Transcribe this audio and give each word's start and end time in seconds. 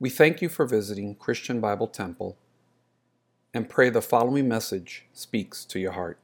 We 0.00 0.10
thank 0.10 0.42
you 0.42 0.48
for 0.48 0.66
visiting 0.66 1.14
Christian 1.14 1.60
Bible 1.60 1.86
Temple 1.86 2.36
and 3.54 3.68
pray 3.68 3.90
the 3.90 4.02
following 4.02 4.48
message 4.48 5.06
speaks 5.12 5.64
to 5.66 5.78
your 5.78 5.92
heart. 5.92 6.18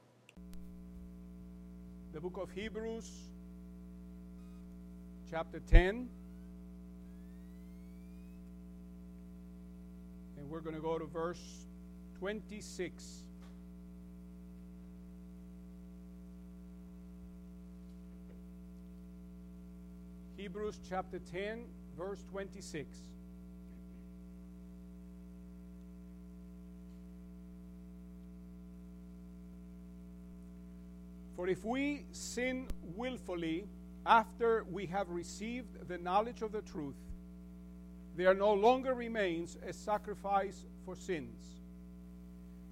The 2.11 2.19
book 2.19 2.37
of 2.37 2.51
Hebrews, 2.51 3.09
chapter 5.29 5.61
10. 5.61 6.09
And 10.37 10.49
we're 10.49 10.59
going 10.59 10.75
to 10.75 10.81
go 10.81 10.99
to 10.99 11.05
verse 11.05 11.65
26. 12.19 13.23
Hebrews 20.35 20.79
chapter 20.89 21.19
10, 21.31 21.63
verse 21.97 22.25
26. 22.29 22.97
For 31.41 31.47
if 31.47 31.65
we 31.65 32.05
sin 32.11 32.67
willfully 32.95 33.65
after 34.05 34.63
we 34.69 34.85
have 34.85 35.09
received 35.09 35.87
the 35.87 35.97
knowledge 35.97 36.43
of 36.43 36.51
the 36.51 36.61
truth, 36.61 37.01
there 38.15 38.35
no 38.35 38.53
longer 38.53 38.93
remains 38.93 39.57
a 39.67 39.73
sacrifice 39.73 40.67
for 40.85 40.95
sins, 40.95 41.43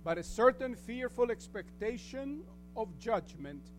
but 0.03 0.19
a 0.19 0.23
certain 0.23 0.75
fearful 0.75 1.31
expectation 1.31 2.43
of 2.75 2.95
judgment 2.99 3.71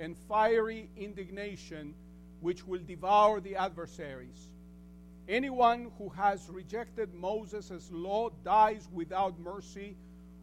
and 0.00 0.18
fiery 0.18 0.90
indignation 0.96 1.94
which 2.40 2.66
will 2.66 2.82
devour 2.84 3.40
the 3.40 3.54
adversaries. 3.54 4.50
Anyone 5.28 5.92
who 5.98 6.08
has 6.08 6.50
rejected 6.50 7.14
Moses' 7.14 7.92
law 7.92 8.30
dies 8.42 8.88
without 8.92 9.38
mercy 9.38 9.96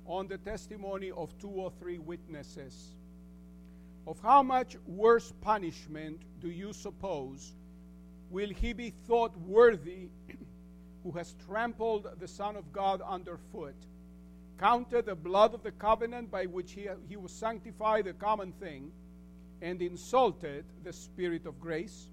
on 0.05 0.29
the 0.29 0.37
testimony 0.37 1.11
of 1.11 1.37
two 1.37 1.49
or 1.49 1.69
three 1.81 1.97
witnesses. 1.97 2.95
Of 4.07 4.19
how 4.21 4.41
much 4.41 4.75
worse 4.87 5.33
punishment 5.41 6.21
do 6.41 6.49
you 6.49 6.73
suppose 6.73 7.53
will 8.29 8.49
he 8.49 8.73
be 8.73 8.89
thought 8.89 9.37
worthy 9.39 10.09
who 11.03 11.11
has 11.11 11.35
trampled 11.45 12.07
the 12.19 12.27
Son 12.27 12.55
of 12.55 12.71
God 12.71 13.01
underfoot, 13.01 13.75
counted 14.59 15.05
the 15.05 15.15
blood 15.15 15.53
of 15.53 15.63
the 15.63 15.71
covenant 15.71 16.29
by 16.31 16.45
which 16.45 16.73
he, 16.73 16.87
he 17.07 17.17
was 17.17 17.31
sanctified 17.31 18.07
a 18.07 18.13
common 18.13 18.51
thing, 18.53 18.91
and 19.61 19.81
insulted 19.81 20.65
the 20.83 20.93
Spirit 20.93 21.45
of 21.45 21.59
grace? 21.59 22.07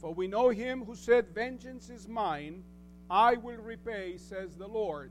For 0.00 0.14
we 0.14 0.28
know 0.28 0.50
him 0.50 0.84
who 0.84 0.94
said, 0.94 1.34
Vengeance 1.34 1.90
is 1.90 2.06
mine, 2.06 2.62
I 3.10 3.34
will 3.34 3.56
repay, 3.56 4.16
says 4.16 4.54
the 4.54 4.68
Lord. 4.68 5.10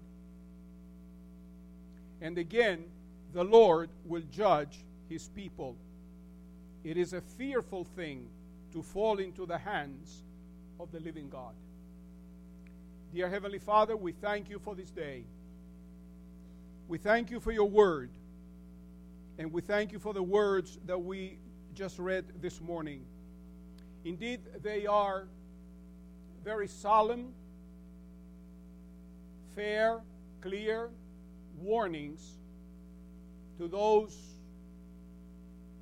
And 2.21 2.37
again, 2.37 2.85
the 3.33 3.43
Lord 3.43 3.89
will 4.05 4.23
judge 4.31 4.79
his 5.09 5.29
people. 5.29 5.75
It 6.83 6.97
is 6.97 7.13
a 7.13 7.21
fearful 7.21 7.83
thing 7.83 8.27
to 8.73 8.81
fall 8.81 9.19
into 9.19 9.45
the 9.45 9.57
hands 9.57 10.23
of 10.79 10.91
the 10.91 10.99
living 10.99 11.29
God. 11.29 11.53
Dear 13.13 13.29
Heavenly 13.29 13.59
Father, 13.59 13.95
we 13.95 14.11
thank 14.11 14.49
you 14.49 14.59
for 14.59 14.75
this 14.75 14.91
day. 14.91 15.23
We 16.87 16.97
thank 16.97 17.31
you 17.31 17.39
for 17.39 17.51
your 17.51 17.69
word. 17.69 18.11
And 19.37 19.51
we 19.51 19.61
thank 19.61 19.91
you 19.91 19.99
for 19.99 20.13
the 20.13 20.23
words 20.23 20.79
that 20.85 20.97
we 20.97 21.37
just 21.73 21.99
read 21.99 22.25
this 22.41 22.59
morning. 22.59 23.05
Indeed, 24.03 24.41
they 24.63 24.85
are 24.87 25.27
very 26.43 26.67
solemn, 26.67 27.33
fair, 29.55 29.99
clear 30.41 30.89
warnings 31.59 32.37
to 33.57 33.67
those 33.67 34.36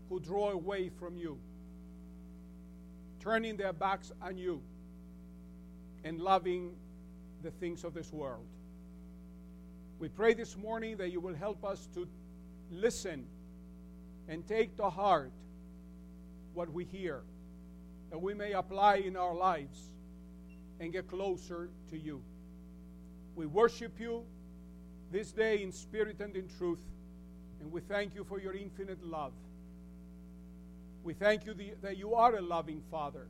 who 0.10 0.20
draw 0.20 0.52
away 0.52 0.90
from 0.90 1.18
you, 1.18 1.40
turning 3.20 3.58
their 3.58 3.74
backs 3.74 4.12
on 4.22 4.38
you, 4.38 4.62
and 6.04 6.20
loving 6.20 6.76
the 7.42 7.52
things 7.52 7.84
of 7.84 7.94
this 7.94 8.12
world. 8.14 8.46
We 10.00 10.10
pray 10.10 10.34
this 10.34 10.58
morning 10.58 10.98
that 10.98 11.12
you 11.12 11.20
will 11.20 11.36
help 11.36 11.64
us 11.64 11.88
to 11.94 12.08
listen 12.72 13.26
and 14.28 14.46
take 14.48 14.76
to 14.78 14.90
heart 14.90 15.32
what 16.54 16.72
we 16.72 16.86
hear, 16.86 17.22
that 18.10 18.22
we 18.22 18.34
may 18.34 18.54
apply 18.54 18.96
in 18.98 19.16
our 19.16 19.36
lives 19.36 19.92
and 20.80 20.92
get 20.92 21.08
closer 21.08 21.70
to 21.90 21.98
you. 21.98 22.22
We 23.36 23.46
worship 23.46 24.00
you 24.00 24.24
this 25.12 25.32
day 25.32 25.64
in 25.64 25.72
spirit 25.72 26.20
and 26.20 26.36
in 26.36 26.48
truth, 26.58 26.84
and 27.62 27.72
we 27.72 27.82
thank 27.82 28.16
you 28.16 28.24
for 28.24 28.40
your 28.40 28.54
infinite 28.54 29.04
love. 29.06 29.34
We 31.06 31.14
thank 31.14 31.46
you 31.46 31.54
that 31.84 31.98
you 31.98 32.16
are 32.16 32.36
a 32.36 32.42
loving 32.42 32.82
Father. 32.90 33.28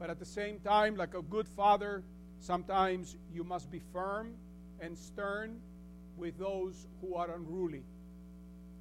But 0.00 0.10
at 0.10 0.18
the 0.18 0.24
same 0.24 0.58
time, 0.58 0.96
like 0.96 1.14
a 1.14 1.22
good 1.22 1.46
father, 1.46 2.02
sometimes 2.40 3.16
you 3.32 3.44
must 3.44 3.70
be 3.70 3.80
firm 3.92 4.34
and 4.80 4.98
stern 4.98 5.60
with 6.16 6.36
those 6.40 6.88
who 7.00 7.14
are 7.14 7.30
unruly. 7.30 7.84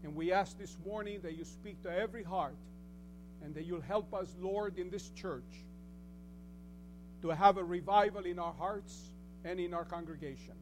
And 0.03 0.15
we 0.15 0.31
ask 0.31 0.57
this 0.57 0.75
morning 0.83 1.19
that 1.21 1.37
you 1.37 1.45
speak 1.45 1.83
to 1.83 1.95
every 1.95 2.23
heart 2.23 2.57
and 3.43 3.53
that 3.53 3.65
you'll 3.65 3.81
help 3.81 4.15
us, 4.15 4.35
Lord, 4.41 4.79
in 4.79 4.89
this 4.89 5.11
church 5.11 5.43
to 7.21 7.29
have 7.29 7.57
a 7.57 7.63
revival 7.63 8.25
in 8.25 8.39
our 8.39 8.53
hearts 8.53 9.11
and 9.43 9.59
in 9.59 9.75
our 9.75 9.85
congregation. 9.85 10.55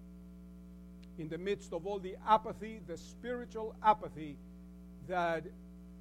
In 1.18 1.30
the 1.30 1.38
midst 1.38 1.72
of 1.72 1.88
all 1.88 2.00
the 2.00 2.18
apathy, 2.28 2.82
the 2.86 2.98
spiritual 2.98 3.76
apathy 3.82 4.36
that 5.08 5.46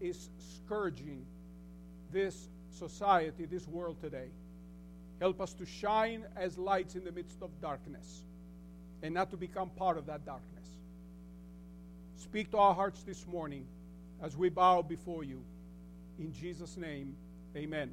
is 0.03 0.29
scourging 0.57 1.25
this 2.13 2.49
society, 2.71 3.47
this 3.47 3.67
world 3.69 3.97
today. 4.01 4.29
Help 5.21 5.41
us 5.41 5.55
to 5.55 5.65
shine 5.65 6.25
as 6.37 6.59
lights 6.59 6.97
in 6.97 7.05
the 7.05 7.13
midst 7.13 7.41
of 7.43 7.51
darkness 7.61 8.25
and 9.03 9.15
not 9.15 9.31
to 9.31 9.37
become 9.37 9.71
part 9.71 9.97
of 9.97 10.07
that 10.07 10.27
darkness. 10.27 10.69
Speak 12.17 12.51
to 12.51 12.59
our 12.59 12.75
hearts 12.75 13.03
this 13.05 13.27
morning 13.27 13.65
as 14.23 14.37
we 14.37 14.49
bow 14.49 14.83
before 14.83 15.23
you. 15.23 15.43
In 16.19 16.33
Jesus' 16.33 16.77
name, 16.77 17.15
amen. 17.57 17.91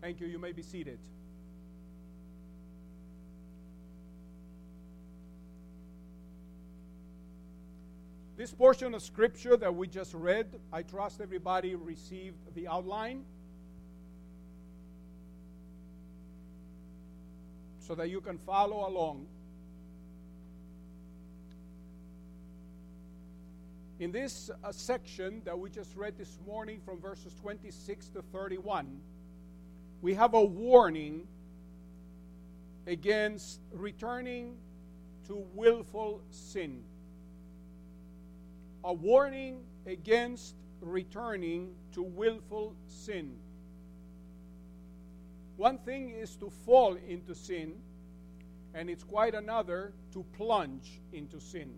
Thank 0.00 0.20
you. 0.20 0.26
You 0.26 0.38
may 0.38 0.52
be 0.52 0.62
seated. 0.62 0.98
This 8.36 8.52
portion 8.52 8.92
of 8.92 9.00
scripture 9.00 9.56
that 9.56 9.74
we 9.74 9.88
just 9.88 10.12
read, 10.12 10.46
I 10.70 10.82
trust 10.82 11.22
everybody 11.22 11.74
received 11.74 12.36
the 12.54 12.68
outline 12.68 13.24
so 17.78 17.94
that 17.94 18.10
you 18.10 18.20
can 18.20 18.36
follow 18.36 18.86
along. 18.86 19.26
In 24.00 24.12
this 24.12 24.50
uh, 24.62 24.70
section 24.70 25.40
that 25.46 25.58
we 25.58 25.70
just 25.70 25.96
read 25.96 26.18
this 26.18 26.38
morning 26.46 26.82
from 26.84 27.00
verses 27.00 27.34
26 27.40 28.08
to 28.08 28.20
31, 28.20 29.00
we 30.02 30.12
have 30.12 30.34
a 30.34 30.44
warning 30.44 31.26
against 32.86 33.60
returning 33.72 34.56
to 35.26 35.42
willful 35.54 36.20
sin 36.30 36.82
a 38.86 38.92
warning 38.92 39.64
against 39.84 40.54
returning 40.80 41.74
to 41.92 42.02
willful 42.02 42.76
sin. 42.86 43.34
One 45.56 45.78
thing 45.78 46.10
is 46.10 46.36
to 46.36 46.48
fall 46.64 46.96
into 47.08 47.34
sin, 47.34 47.74
and 48.74 48.88
it's 48.88 49.02
quite 49.02 49.34
another 49.34 49.92
to 50.12 50.24
plunge 50.36 51.00
into 51.12 51.40
sin. 51.40 51.74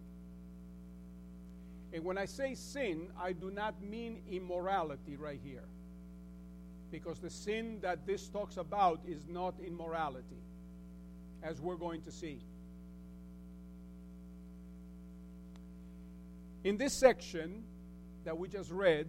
And 1.95 2.05
when 2.05 2.19
I 2.19 2.27
say 2.27 2.55
sin, 2.55 3.09
I 3.19 3.33
do 3.33 3.51
not 3.51 3.83
mean 3.83 4.21
immorality 4.31 5.17
right 5.17 5.41
here. 5.43 5.65
Because 6.91 7.21
the 7.21 7.31
sin 7.31 7.79
that 7.81 8.07
this 8.07 8.29
talks 8.29 8.59
about 8.59 9.01
is 9.07 9.27
not 9.27 9.55
immorality, 9.67 10.43
as 11.43 11.59
we're 11.59 11.77
going 11.77 12.03
to 12.03 12.13
see. 12.13 12.41
In 16.65 16.77
this 16.77 16.93
section 16.93 17.63
that 18.25 18.37
we 18.37 18.49
just 18.49 18.71
read, 18.71 19.09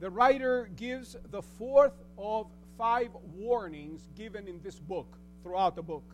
the 0.00 0.10
writer 0.10 0.68
gives 0.76 1.16
the 1.30 1.42
fourth 1.42 2.02
of 2.18 2.46
five 2.76 3.10
warnings 3.34 4.08
given 4.16 4.46
in 4.46 4.60
this 4.62 4.78
book, 4.78 5.18
throughout 5.42 5.76
the 5.76 5.82
book. 5.82 6.04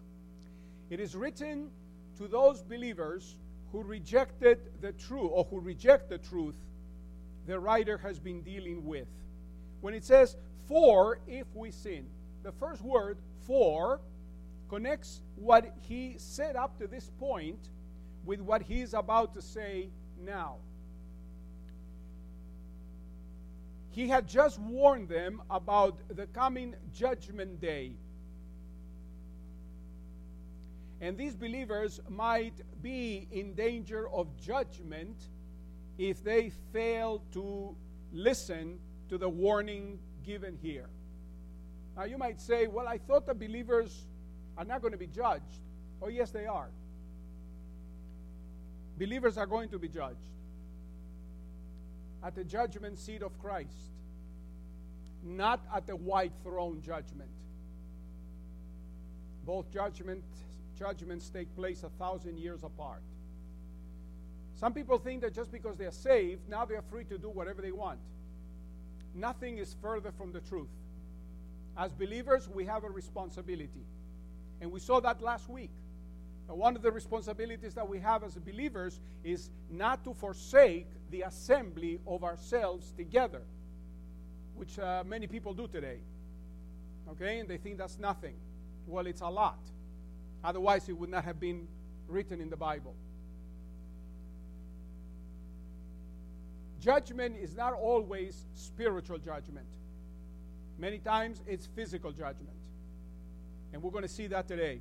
It 0.91 1.01
is 1.01 1.15
written 1.15 1.71
to 2.19 2.29
those 2.29 2.63
believers 2.63 3.37
who 3.73 3.83
rejected 3.83 4.59
the 4.81 4.93
truth 4.93 5.31
or 5.33 5.45
who 5.45 5.61
reject 5.61 6.09
the 6.09 6.19
truth 6.19 6.57
the 7.47 7.59
writer 7.59 7.99
has 7.99 8.19
been 8.19 8.43
dealing 8.43 8.85
with. 8.85 9.09
When 9.81 9.95
it 9.95 10.05
says, 10.05 10.37
for 10.67 11.19
if 11.27 11.47
we 11.55 11.71
sin, 11.71 12.07
the 12.43 12.53
first 12.53 12.83
word, 12.83 13.19
for, 13.47 14.01
connects 14.69 15.21
what 15.37 15.73
he 15.83 16.15
said 16.19 16.57
up 16.57 16.79
to 16.79 16.87
this 16.87 17.11
point 17.21 17.69
with 18.27 18.41
what 18.41 18.61
he's 18.63 18.93
about 18.93 19.33
to 19.35 19.41
say 19.41 19.89
now. 20.23 20.57
He 23.91 24.09
had 24.09 24.29
just 24.29 24.59
warned 24.61 25.09
them 25.09 25.41
about 25.49 25.97
the 26.15 26.27
coming 26.27 26.75
judgment 26.93 27.61
day. 27.61 27.93
And 31.01 31.17
these 31.17 31.35
believers 31.35 32.01
might 32.09 32.61
be 32.83 33.27
in 33.31 33.55
danger 33.55 34.09
of 34.11 34.27
judgment 34.39 35.17
if 35.99 36.23
they 36.23 36.51
fail 36.73 37.23
to 37.33 37.75
listen 38.13 38.79
to 39.09 39.17
the 39.17 39.29
warning 39.29 39.99
given 40.25 40.59
here. 40.61 40.89
Now, 41.97 42.05
you 42.05 42.19
might 42.19 42.41
say, 42.41 42.67
well, 42.67 42.89
I 42.89 42.99
thought 42.99 43.27
the 43.27 43.35
believers 43.35 44.07
are 44.59 44.65
not 44.65 44.83
going 44.83 44.93
to 44.93 44.99
be 44.99 45.07
judged. 45.07 45.63
Oh, 46.03 46.09
yes, 46.09 46.31
they 46.31 46.47
are. 46.47 46.69
Believers 48.99 49.37
are 49.37 49.47
going 49.47 49.69
to 49.71 49.79
be 49.79 49.89
judged 49.89 50.17
at 52.25 52.35
the 52.35 52.45
judgment 52.45 52.99
seat 52.99 53.23
of 53.23 53.39
Christ, 53.41 53.91
not 55.23 55.61
at 55.75 55.87
the 55.87 55.97
white 55.97 56.33
throne 56.43 56.81
judgment. 56.85 57.31
Both 59.45 59.71
judgment, 59.73 60.25
judgments 60.79 61.29
take 61.29 61.55
place 61.55 61.83
a 61.83 61.91
thousand 61.91 62.39
years 62.39 62.63
apart. 62.65 63.03
Some 64.59 64.73
people 64.73 64.99
think 64.99 65.21
that 65.21 65.35
just 65.35 65.53
because 65.53 65.77
they're 65.77 65.93
saved, 65.93 66.49
now 66.49 66.65
they're 66.65 66.83
free 66.83 67.05
to 67.05 67.19
do 67.19 67.29
whatever 67.29 67.61
they 67.61 67.73
want. 67.73 67.99
Nothing 69.15 69.59
is 69.59 69.77
further 69.83 70.11
from 70.13 70.33
the 70.33 70.41
truth. 70.41 70.69
As 71.77 71.93
believers, 71.93 72.49
we 72.49 72.65
have 72.65 72.85
a 72.85 72.91
responsibility. 72.91 73.85
And 74.61 74.73
we 74.73 74.81
saw 74.81 75.01
that 75.01 75.21
last 75.23 75.49
week. 75.49 75.71
One 76.55 76.77
of 76.77 76.83
the 76.83 76.93
responsibilities 76.93 77.75
that 77.75 77.89
we 77.89 77.99
have 77.99 78.23
as 78.23 78.35
believers 78.37 79.01
is 79.25 79.51
not 79.71 80.05
to 80.05 80.15
forsake 80.15 80.87
the 81.11 81.23
assembly 81.23 81.99
of 82.07 82.23
ourselves 82.23 82.93
together, 82.97 83.43
which 84.55 84.79
uh, 84.79 85.03
many 85.07 85.27
people 85.27 85.55
do 85.55 85.67
today. 85.67 85.99
Okay? 87.11 87.41
And 87.41 87.49
they 87.49 87.57
think 87.57 87.79
that's 87.79 87.99
nothing. 87.99 88.35
Well, 88.87 89.07
it's 89.07 89.23
a 89.23 89.29
lot. 89.29 89.59
Otherwise, 90.45 90.89
it 90.89 90.97
would 90.97 91.11
not 91.11 91.25
have 91.25 91.41
been 91.41 91.67
written 92.07 92.41
in 92.41 92.49
the 92.49 92.57
Bible. 92.57 92.95
Judgment 96.81 97.37
is 97.37 97.57
not 97.57 97.73
always 97.73 98.47
spiritual 98.55 99.19
judgment. 99.19 99.67
Many 100.79 100.99
times 100.99 101.43
it's 101.47 101.67
physical 101.67 102.13
judgment. 102.13 102.51
And 103.73 103.83
we're 103.83 103.91
going 103.91 104.03
to 104.03 104.09
see 104.09 104.29
that 104.29 104.47
today. 104.47 104.81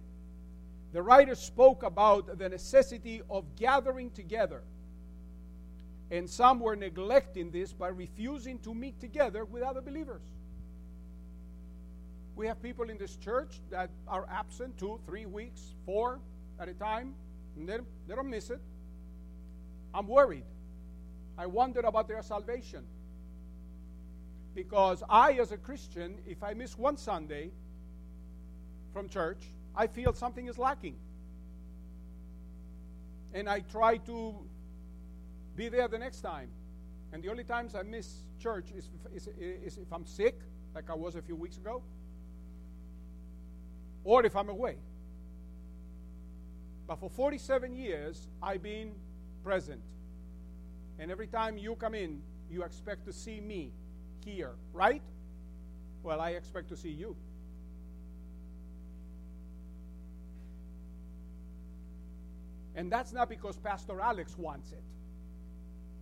The 0.95 1.03
writer 1.03 1.35
spoke 1.35 1.83
about 1.83 2.37
the 2.39 2.47
necessity 2.47 3.21
of 3.29 3.43
gathering 3.57 4.11
together. 4.11 4.63
And 6.09 6.29
some 6.29 6.61
were 6.61 6.77
neglecting 6.77 7.51
this 7.51 7.73
by 7.73 7.89
refusing 7.89 8.59
to 8.59 8.73
meet 8.73 9.01
together 9.01 9.43
with 9.43 9.61
other 9.61 9.81
believers. 9.81 10.21
We 12.37 12.47
have 12.47 12.63
people 12.63 12.89
in 12.89 12.97
this 12.97 13.17
church 13.17 13.59
that 13.71 13.89
are 14.07 14.25
absent 14.31 14.77
two, 14.77 15.01
three 15.05 15.25
weeks, 15.25 15.73
four 15.85 16.21
at 16.61 16.69
a 16.69 16.73
time, 16.73 17.13
and 17.57 17.67
they, 17.67 17.79
they 18.07 18.15
don't 18.15 18.29
miss 18.29 18.49
it. 18.49 18.61
I'm 19.93 20.07
worried. 20.07 20.45
I 21.37 21.45
wonder 21.45 21.81
about 21.81 22.07
their 22.07 22.21
salvation. 22.21 22.85
Because 24.53 25.03
I, 25.09 25.33
as 25.33 25.51
a 25.51 25.57
Christian, 25.57 26.19
if 26.25 26.41
I 26.41 26.53
miss 26.53 26.77
one 26.77 26.95
Sunday 26.95 27.51
from 28.93 29.09
church, 29.09 29.43
I 29.75 29.87
feel 29.87 30.13
something 30.13 30.47
is 30.47 30.57
lacking. 30.57 30.95
And 33.33 33.49
I 33.49 33.59
try 33.59 33.97
to 33.97 34.35
be 35.55 35.69
there 35.69 35.87
the 35.87 35.97
next 35.97 36.21
time. 36.21 36.49
And 37.11 37.23
the 37.23 37.29
only 37.29 37.43
times 37.43 37.75
I 37.75 37.83
miss 37.83 38.23
church 38.39 38.71
is, 38.75 38.89
is, 39.13 39.27
is 39.37 39.77
if 39.77 39.91
I'm 39.91 40.05
sick, 40.05 40.39
like 40.73 40.89
I 40.89 40.93
was 40.93 41.15
a 41.15 41.21
few 41.21 41.35
weeks 41.35 41.57
ago, 41.57 41.81
or 44.03 44.25
if 44.25 44.35
I'm 44.35 44.49
away. 44.49 44.77
But 46.87 46.99
for 46.99 47.09
47 47.09 47.75
years, 47.75 48.27
I've 48.41 48.61
been 48.61 48.91
present. 49.43 49.81
And 50.99 51.11
every 51.11 51.27
time 51.27 51.57
you 51.57 51.75
come 51.75 51.95
in, 51.95 52.21
you 52.49 52.63
expect 52.63 53.05
to 53.05 53.13
see 53.13 53.41
me 53.41 53.71
here, 54.23 54.51
right? 54.71 55.01
Well, 56.03 56.21
I 56.21 56.31
expect 56.31 56.69
to 56.69 56.77
see 56.77 56.91
you. 56.91 57.15
And 62.75 62.91
that's 62.91 63.13
not 63.13 63.29
because 63.29 63.57
Pastor 63.57 64.01
Alex 64.01 64.37
wants 64.37 64.71
it. 64.71 64.83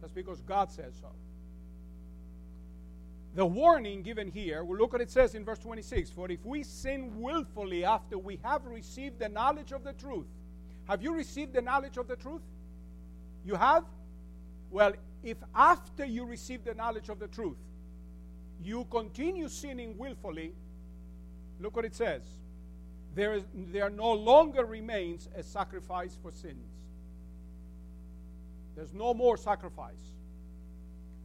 That's 0.02 0.14
because 0.14 0.42
God 0.42 0.72
says 0.72 0.96
so. 1.00 1.08
The 3.36 3.46
warning 3.46 4.04
given 4.04 4.30
here, 4.30 4.64
we 4.64 4.78
look 4.78 4.92
what 4.92 5.02
it 5.02 5.10
says 5.10 5.34
in 5.34 5.44
verse 5.44 5.60
26 5.60 6.12
For 6.12 6.30
if 6.30 6.46
we 6.46 6.64
sin 6.64 7.20
willfully 7.20 7.84
after 7.84 8.18
we 8.18 8.40
have 8.44 8.66
received 8.66 9.20
the 9.20 9.30
knowledge 9.30 9.72
of 9.72 9.84
the 9.84 9.94
truth, 9.94 10.28
have 10.88 11.02
you 11.02 11.16
received 11.16 11.54
the 11.54 11.62
knowledge 11.62 11.98
of 11.98 12.08
the 12.08 12.16
truth? 12.16 12.42
You 13.46 13.56
have? 13.56 13.86
Well, 14.70 14.94
if 15.24 15.38
after 15.56 16.06
you 16.06 16.26
receive 16.26 16.64
the 16.64 16.74
knowledge 16.74 17.10
of 17.10 17.20
the 17.20 17.28
truth, 17.28 17.58
you 18.62 18.86
continue 18.92 19.48
sinning 19.48 19.98
willfully, 19.98 20.54
look 21.60 21.76
what 21.76 21.86
it 21.86 21.96
says. 21.96 22.22
There, 23.16 23.34
is, 23.34 23.44
there 23.54 23.90
no 23.90 24.14
longer 24.14 24.66
remains 24.66 25.30
a 25.36 25.44
sacrifice 25.44 26.18
for 26.22 26.32
sins. 26.32 26.68
There's 28.76 28.94
no 28.94 29.14
more 29.14 29.38
sacrifice. 29.38 30.16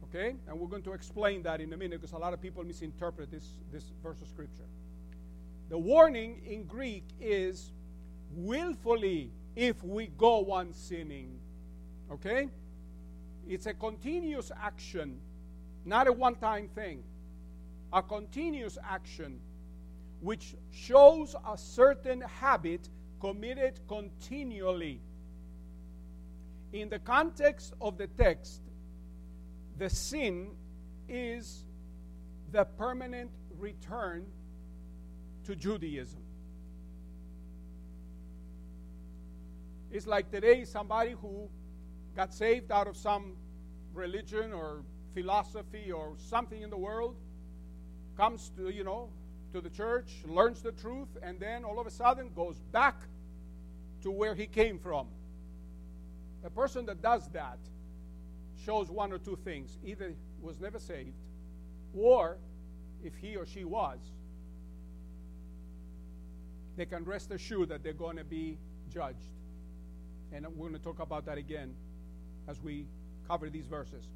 Okay? 0.03 0.35
And 0.47 0.59
we're 0.59 0.67
going 0.67 0.83
to 0.83 0.93
explain 0.93 1.43
that 1.43 1.61
in 1.61 1.73
a 1.73 1.77
minute 1.77 2.01
because 2.01 2.13
a 2.13 2.17
lot 2.17 2.33
of 2.33 2.41
people 2.41 2.63
misinterpret 2.63 3.31
this, 3.31 3.47
this 3.71 3.91
verse 4.03 4.21
of 4.21 4.27
Scripture. 4.27 4.65
The 5.69 5.77
warning 5.77 6.41
in 6.45 6.63
Greek 6.65 7.03
is 7.19 7.71
willfully 8.33 9.31
if 9.55 9.83
we 9.83 10.07
go 10.17 10.51
on 10.51 10.73
sinning. 10.73 11.39
Okay? 12.11 12.49
It's 13.47 13.65
a 13.65 13.73
continuous 13.73 14.51
action, 14.61 15.17
not 15.85 16.07
a 16.07 16.13
one 16.13 16.35
time 16.35 16.69
thing. 16.75 17.03
A 17.91 18.03
continuous 18.03 18.77
action 18.87 19.39
which 20.21 20.55
shows 20.71 21.35
a 21.47 21.57
certain 21.57 22.21
habit 22.21 22.89
committed 23.19 23.79
continually. 23.87 25.01
In 26.73 26.89
the 26.89 26.99
context 26.99 27.73
of 27.81 27.97
the 27.97 28.07
text, 28.07 28.61
the 29.77 29.89
sin 29.89 30.51
is 31.07 31.65
the 32.51 32.65
permanent 32.65 33.31
return 33.57 34.25
to 35.45 35.55
Judaism. 35.55 36.21
It's 39.91 40.05
like 40.05 40.29
today 40.29 40.65
somebody 40.65 41.11
who 41.11 41.49
got 42.15 42.33
saved 42.33 42.71
out 42.71 42.87
of 42.87 42.95
some 42.95 43.33
religion 43.93 44.53
or 44.53 44.83
philosophy 45.13 45.91
or 45.91 46.13
something 46.17 46.61
in 46.61 46.69
the 46.69 46.77
world, 46.77 47.15
comes 48.15 48.51
to, 48.57 48.69
you 48.69 48.83
know, 48.83 49.09
to 49.53 49.61
the 49.61 49.69
church, 49.69 50.09
learns 50.25 50.61
the 50.61 50.71
truth, 50.71 51.09
and 51.21 51.39
then 51.39 51.63
all 51.63 51.79
of 51.79 51.87
a 51.87 51.91
sudden 51.91 52.29
goes 52.35 52.59
back 52.71 52.95
to 54.01 54.11
where 54.11 54.35
he 54.35 54.45
came 54.45 54.77
from. 54.79 55.07
A 56.43 56.49
person 56.49 56.85
that 56.85 57.01
does 57.01 57.27
that 57.29 57.57
shows 58.65 58.89
one 58.89 59.11
or 59.11 59.17
two 59.17 59.37
things. 59.43 59.77
Either 59.83 60.13
was 60.41 60.59
never 60.59 60.79
saved, 60.79 61.15
or 61.95 62.37
if 63.03 63.15
he 63.15 63.35
or 63.35 63.45
she 63.45 63.63
was, 63.63 63.99
they 66.77 66.85
can 66.85 67.03
rest 67.03 67.31
assured 67.31 67.69
that 67.69 67.83
they're 67.83 67.93
going 67.93 68.17
to 68.17 68.23
be 68.23 68.57
judged. 68.93 69.17
And 70.31 70.45
we're 70.55 70.69
going 70.69 70.79
to 70.79 70.79
talk 70.79 70.99
about 70.99 71.25
that 71.25 71.37
again 71.37 71.73
as 72.47 72.61
we 72.61 72.85
cover 73.27 73.49
these 73.49 73.67
verses. 73.67 74.07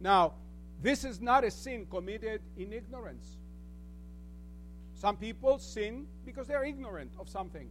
Now, 0.00 0.34
this 0.82 1.04
is 1.04 1.20
not 1.20 1.44
a 1.44 1.50
sin 1.50 1.86
committed 1.90 2.42
in 2.56 2.72
ignorance. 2.72 3.38
Some 5.02 5.16
people 5.16 5.58
sin 5.58 6.06
because 6.24 6.46
they're 6.46 6.62
ignorant 6.62 7.10
of 7.18 7.28
something. 7.28 7.68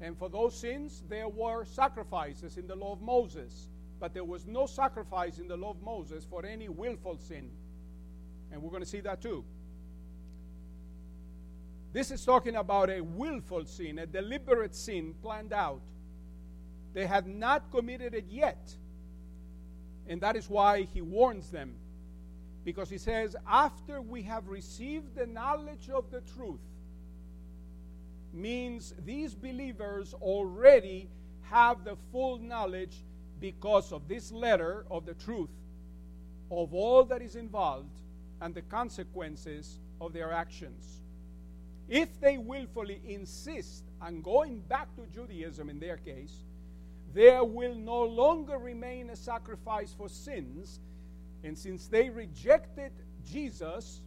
And 0.00 0.16
for 0.16 0.28
those 0.30 0.56
sins, 0.56 1.02
there 1.08 1.28
were 1.28 1.64
sacrifices 1.64 2.58
in 2.58 2.68
the 2.68 2.76
law 2.76 2.92
of 2.92 3.02
Moses. 3.02 3.70
But 3.98 4.14
there 4.14 4.22
was 4.22 4.46
no 4.46 4.66
sacrifice 4.66 5.40
in 5.40 5.48
the 5.48 5.56
law 5.56 5.70
of 5.70 5.82
Moses 5.82 6.24
for 6.24 6.46
any 6.46 6.68
willful 6.68 7.18
sin. 7.18 7.50
And 8.52 8.62
we're 8.62 8.70
going 8.70 8.84
to 8.84 8.88
see 8.88 9.00
that 9.00 9.20
too. 9.20 9.44
This 11.92 12.12
is 12.12 12.24
talking 12.24 12.54
about 12.54 12.88
a 12.88 13.00
willful 13.00 13.64
sin, 13.64 13.98
a 13.98 14.06
deliberate 14.06 14.76
sin 14.76 15.12
planned 15.20 15.52
out. 15.52 15.82
They 16.94 17.06
have 17.06 17.26
not 17.26 17.72
committed 17.72 18.14
it 18.14 18.26
yet. 18.28 18.72
And 20.06 20.20
that 20.20 20.36
is 20.36 20.48
why 20.48 20.82
he 20.82 21.02
warns 21.02 21.50
them. 21.50 21.74
Because 22.66 22.90
he 22.90 22.98
says, 22.98 23.36
after 23.48 24.02
we 24.02 24.22
have 24.22 24.48
received 24.48 25.14
the 25.14 25.24
knowledge 25.24 25.88
of 25.88 26.10
the 26.10 26.20
truth, 26.34 26.58
means 28.32 28.92
these 29.04 29.36
believers 29.36 30.14
already 30.14 31.08
have 31.42 31.84
the 31.84 31.94
full 32.10 32.38
knowledge 32.38 33.04
because 33.38 33.92
of 33.92 34.08
this 34.08 34.32
letter 34.32 34.84
of 34.90 35.06
the 35.06 35.14
truth 35.14 35.50
of 36.50 36.74
all 36.74 37.04
that 37.04 37.22
is 37.22 37.36
involved 37.36 38.00
and 38.40 38.52
the 38.52 38.62
consequences 38.62 39.78
of 40.00 40.12
their 40.12 40.32
actions. 40.32 41.02
If 41.88 42.20
they 42.20 42.36
willfully 42.36 43.00
insist 43.06 43.84
on 44.02 44.22
going 44.22 44.58
back 44.68 44.88
to 44.96 45.06
Judaism 45.14 45.70
in 45.70 45.78
their 45.78 45.98
case, 45.98 46.42
there 47.14 47.44
will 47.44 47.76
no 47.76 48.02
longer 48.02 48.58
remain 48.58 49.10
a 49.10 49.16
sacrifice 49.16 49.94
for 49.96 50.08
sins. 50.08 50.80
And 51.46 51.56
since 51.56 51.86
they 51.86 52.10
rejected 52.10 52.90
Jesus, 53.24 54.02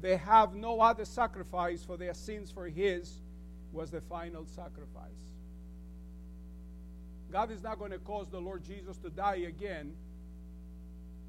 they 0.00 0.16
have 0.16 0.54
no 0.54 0.80
other 0.80 1.04
sacrifice 1.04 1.84
for 1.84 1.98
their 1.98 2.14
sins, 2.14 2.50
for 2.50 2.66
His 2.66 3.20
was 3.72 3.90
the 3.90 4.00
final 4.00 4.46
sacrifice. 4.46 5.10
God 7.30 7.50
is 7.50 7.62
not 7.62 7.78
going 7.78 7.90
to 7.90 7.98
cause 7.98 8.28
the 8.30 8.40
Lord 8.40 8.64
Jesus 8.64 8.96
to 8.98 9.10
die 9.10 9.44
again 9.46 9.92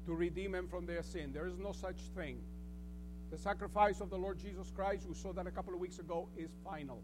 to 0.06 0.14
redeem 0.14 0.52
them 0.52 0.66
from 0.66 0.86
their 0.86 1.02
sin. 1.02 1.32
There 1.32 1.46
is 1.46 1.58
no 1.58 1.72
such 1.72 1.98
thing. 2.16 2.38
The 3.30 3.38
sacrifice 3.38 4.00
of 4.00 4.08
the 4.08 4.18
Lord 4.18 4.38
Jesus 4.38 4.70
Christ, 4.74 5.06
we 5.06 5.14
saw 5.14 5.34
that 5.34 5.46
a 5.46 5.50
couple 5.50 5.74
of 5.74 5.80
weeks 5.80 5.98
ago, 5.98 6.28
is 6.38 6.50
final. 6.64 7.02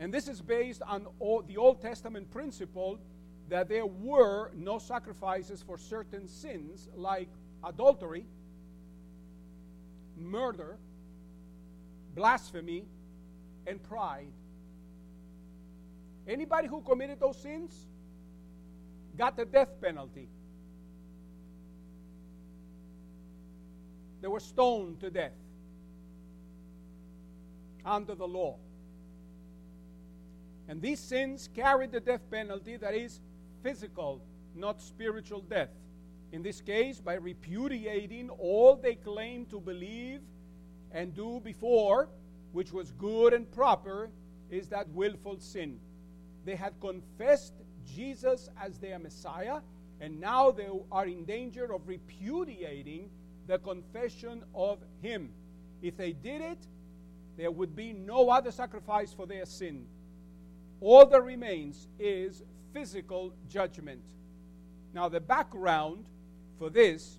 And 0.00 0.12
this 0.12 0.26
is 0.26 0.40
based 0.40 0.82
on 0.82 1.06
the 1.46 1.56
Old 1.56 1.80
Testament 1.80 2.32
principle 2.32 2.98
that 3.50 3.68
there 3.68 3.84
were 3.84 4.50
no 4.54 4.78
sacrifices 4.78 5.60
for 5.60 5.76
certain 5.76 6.28
sins 6.28 6.88
like 6.94 7.28
adultery, 7.64 8.24
murder, 10.16 10.78
blasphemy, 12.14 12.84
and 13.66 13.82
pride. 13.82 14.32
Anybody 16.28 16.68
who 16.68 16.80
committed 16.80 17.18
those 17.18 17.36
sins 17.42 17.74
got 19.16 19.36
the 19.36 19.44
death 19.44 19.80
penalty. 19.80 20.28
They 24.22 24.28
were 24.28 24.40
stoned 24.40 25.00
to 25.00 25.10
death 25.10 25.32
under 27.84 28.14
the 28.14 28.28
law. 28.28 28.58
And 30.68 30.80
these 30.80 31.00
sins 31.00 31.48
carried 31.52 31.90
the 31.90 31.98
death 31.98 32.30
penalty 32.30 32.76
that 32.76 32.94
is 32.94 33.20
physical, 33.62 34.22
not 34.54 34.80
spiritual 34.80 35.40
death. 35.40 35.70
In 36.32 36.42
this 36.42 36.60
case, 36.60 37.00
by 37.00 37.14
repudiating 37.14 38.30
all 38.30 38.76
they 38.76 38.94
claim 38.94 39.46
to 39.46 39.60
believe 39.60 40.20
and 40.92 41.14
do 41.14 41.40
before, 41.42 42.08
which 42.52 42.72
was 42.72 42.92
good 42.92 43.32
and 43.32 43.50
proper, 43.50 44.10
is 44.50 44.68
that 44.68 44.88
willful 44.90 45.38
sin. 45.38 45.78
They 46.44 46.56
had 46.56 46.80
confessed 46.80 47.54
Jesus 47.86 48.48
as 48.60 48.78
their 48.78 48.98
Messiah, 48.98 49.60
and 50.00 50.20
now 50.20 50.50
they 50.50 50.68
are 50.90 51.06
in 51.06 51.24
danger 51.24 51.72
of 51.72 51.86
repudiating 51.86 53.10
the 53.46 53.58
confession 53.58 54.42
of 54.54 54.78
Him. 55.02 55.30
If 55.82 55.96
they 55.96 56.12
did 56.12 56.40
it, 56.40 56.58
there 57.36 57.50
would 57.50 57.74
be 57.74 57.92
no 57.92 58.30
other 58.30 58.50
sacrifice 58.50 59.12
for 59.12 59.26
their 59.26 59.46
sin. 59.46 59.86
All 60.80 61.06
that 61.06 61.22
remains 61.22 61.88
is 61.98 62.42
physical 62.72 63.32
judgment. 63.48 64.02
Now, 64.92 65.08
the 65.08 65.20
background 65.20 66.06
for 66.58 66.70
this 66.70 67.18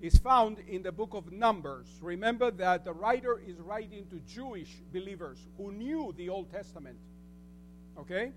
is 0.00 0.18
found 0.18 0.58
in 0.66 0.82
the 0.82 0.90
book 0.90 1.14
of 1.14 1.30
Numbers. 1.30 1.86
Remember 2.00 2.50
that 2.50 2.84
the 2.84 2.92
writer 2.92 3.40
is 3.46 3.58
writing 3.60 4.06
to 4.10 4.18
Jewish 4.20 4.68
believers 4.92 5.38
who 5.56 5.70
knew 5.70 6.12
the 6.16 6.28
Old 6.28 6.50
Testament. 6.50 6.98
Okay? 7.98 8.32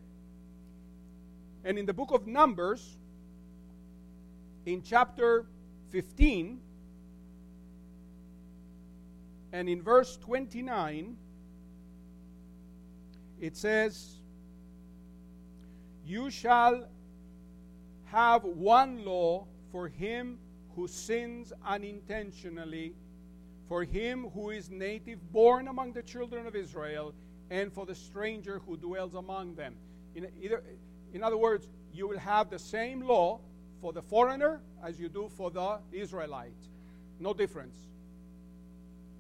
And 1.63 1.79
in 1.79 1.87
the 1.87 1.93
book 1.93 2.11
of 2.11 2.27
Numbers, 2.27 2.97
in 4.67 4.83
chapter 4.83 5.45
15, 5.89 6.59
and 9.51 9.69
in 9.69 9.81
verse 9.81 10.17
29, 10.17 11.17
it 13.39 13.57
says, 13.57 14.17
You 16.05 16.29
shall 16.29 16.87
have 18.05 18.43
one 18.43 19.03
law 19.03 19.47
for 19.71 19.87
him 19.87 20.37
who 20.75 20.87
sins 20.87 21.51
unintentionally, 21.65 22.93
for 23.67 23.83
him 23.83 24.29
who 24.33 24.51
is 24.51 24.69
native 24.69 25.19
born 25.31 25.67
among 25.67 25.93
the 25.93 26.03
children 26.03 26.45
of 26.45 26.55
Israel, 26.55 27.13
and 27.49 27.73
for 27.73 27.85
the 27.85 27.95
stranger 27.95 28.61
who 28.65 28.77
dwells 28.77 29.15
among 29.15 29.55
them. 29.55 29.75
In, 30.15 30.27
either, 30.41 30.63
in 31.13 31.23
other 31.23 31.37
words, 31.37 31.69
you 31.93 32.07
will 32.07 32.19
have 32.19 32.49
the 32.49 32.59
same 32.59 33.01
law 33.01 33.39
for 33.81 33.93
the 33.93 34.01
foreigner 34.01 34.61
as 34.83 34.99
you 34.99 35.09
do 35.09 35.29
for 35.35 35.49
the 35.49 35.79
Israelite. 35.91 36.53
No 37.19 37.33
difference. 37.33 37.77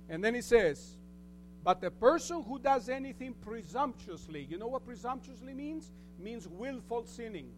And 0.09 0.23
then 0.23 0.35
he 0.35 0.41
says, 0.41 0.97
but 1.65 1.81
the 1.81 1.89
person 1.89 2.43
who 2.43 2.59
does 2.59 2.89
anything 2.89 3.33
presumptuously, 3.41 4.47
you 4.47 4.59
know 4.59 4.67
what 4.67 4.85
presumptuously 4.85 5.53
means? 5.53 5.91
means 6.19 6.47
willful 6.47 7.05
sinning. 7.05 7.49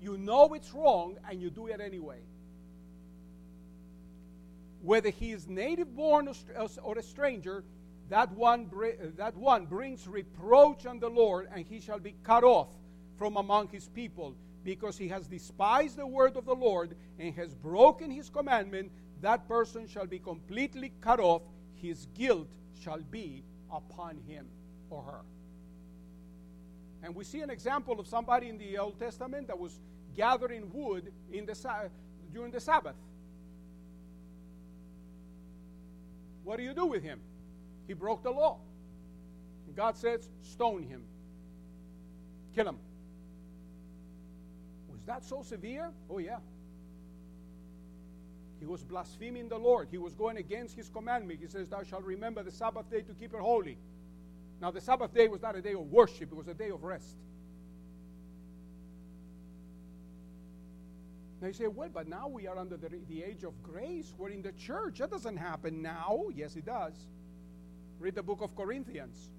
You 0.00 0.18
know 0.18 0.52
it's 0.54 0.74
wrong 0.74 1.16
and 1.30 1.40
you 1.40 1.48
do 1.48 1.68
it 1.68 1.80
anyway. 1.80 2.18
Whether 4.82 5.10
he 5.10 5.30
is 5.30 5.48
native 5.48 5.94
born 5.94 6.28
or 6.82 6.98
a 6.98 7.02
stranger, 7.02 7.64
that 8.10 8.30
one, 8.32 8.70
that 9.16 9.36
one 9.36 9.66
brings 9.66 10.06
reproach 10.06 10.84
on 10.84 10.98
the 10.98 11.08
Lord, 11.08 11.48
and 11.54 11.64
he 11.64 11.80
shall 11.80 11.98
be 11.98 12.14
cut 12.24 12.44
off 12.44 12.68
from 13.16 13.36
among 13.36 13.68
his 13.68 13.88
people, 13.88 14.36
because 14.64 14.98
he 14.98 15.08
has 15.08 15.26
despised 15.26 15.96
the 15.96 16.06
word 16.06 16.36
of 16.36 16.44
the 16.44 16.54
Lord 16.54 16.96
and 17.18 17.34
has 17.34 17.54
broken 17.54 18.10
his 18.10 18.28
commandment 18.28 18.90
that 19.22 19.48
person 19.48 19.86
shall 19.88 20.06
be 20.06 20.18
completely 20.18 20.92
cut 21.00 21.20
off, 21.20 21.42
his 21.74 22.06
guilt 22.14 22.48
shall 22.82 23.00
be 23.10 23.42
upon 23.70 24.18
him 24.26 24.46
or 24.90 25.02
her. 25.02 25.20
And 27.02 27.14
we 27.14 27.24
see 27.24 27.40
an 27.40 27.50
example 27.50 28.00
of 28.00 28.06
somebody 28.06 28.48
in 28.48 28.58
the 28.58 28.78
Old 28.78 28.98
Testament 28.98 29.46
that 29.48 29.58
was 29.58 29.78
gathering 30.16 30.70
wood 30.72 31.12
in 31.32 31.46
the, 31.46 31.90
during 32.32 32.50
the 32.50 32.60
Sabbath. 32.60 32.96
What 36.44 36.56
do 36.58 36.62
you 36.62 36.74
do 36.74 36.86
with 36.86 37.02
him? 37.02 37.20
He 37.86 37.92
broke 37.92 38.22
the 38.22 38.30
law. 38.30 38.58
God 39.74 39.96
says, 39.96 40.28
stone 40.42 40.84
him, 40.84 41.02
kill 42.54 42.68
him. 42.68 42.78
Was 44.90 45.02
that 45.06 45.22
so 45.22 45.42
severe? 45.42 45.90
Oh, 46.08 46.18
yeah. 46.18 46.38
He 48.58 48.66
was 48.66 48.82
blaspheming 48.82 49.48
the 49.48 49.58
Lord. 49.58 49.88
He 49.90 49.98
was 49.98 50.14
going 50.14 50.38
against 50.38 50.76
his 50.76 50.88
commandment. 50.88 51.40
He 51.40 51.46
says, 51.46 51.68
Thou 51.68 51.82
shalt 51.82 52.04
remember 52.04 52.42
the 52.42 52.50
Sabbath 52.50 52.90
day 52.90 53.02
to 53.02 53.12
keep 53.12 53.34
it 53.34 53.40
holy. 53.40 53.78
Now, 54.60 54.70
the 54.70 54.80
Sabbath 54.80 55.12
day 55.12 55.28
was 55.28 55.42
not 55.42 55.54
a 55.56 55.60
day 55.60 55.74
of 55.74 55.90
worship, 55.92 56.32
it 56.32 56.34
was 56.34 56.48
a 56.48 56.54
day 56.54 56.70
of 56.70 56.82
rest. 56.82 57.16
Now 61.40 61.48
you 61.48 61.52
say, 61.52 61.66
well, 61.66 61.90
but 61.92 62.08
now 62.08 62.28
we 62.28 62.46
are 62.46 62.56
under 62.56 62.76
the, 62.76 62.88
the 63.08 63.22
age 63.22 63.44
of 63.44 63.62
grace. 63.62 64.14
We're 64.16 64.30
in 64.30 64.42
the 64.42 64.52
church. 64.52 64.98
That 64.98 65.10
doesn't 65.10 65.36
happen 65.36 65.82
now. 65.82 66.24
Yes, 66.34 66.56
it 66.56 66.64
does. 66.64 66.94
Read 67.98 68.14
the 68.14 68.22
book 68.22 68.40
of 68.40 68.56
Corinthians. 68.56 69.30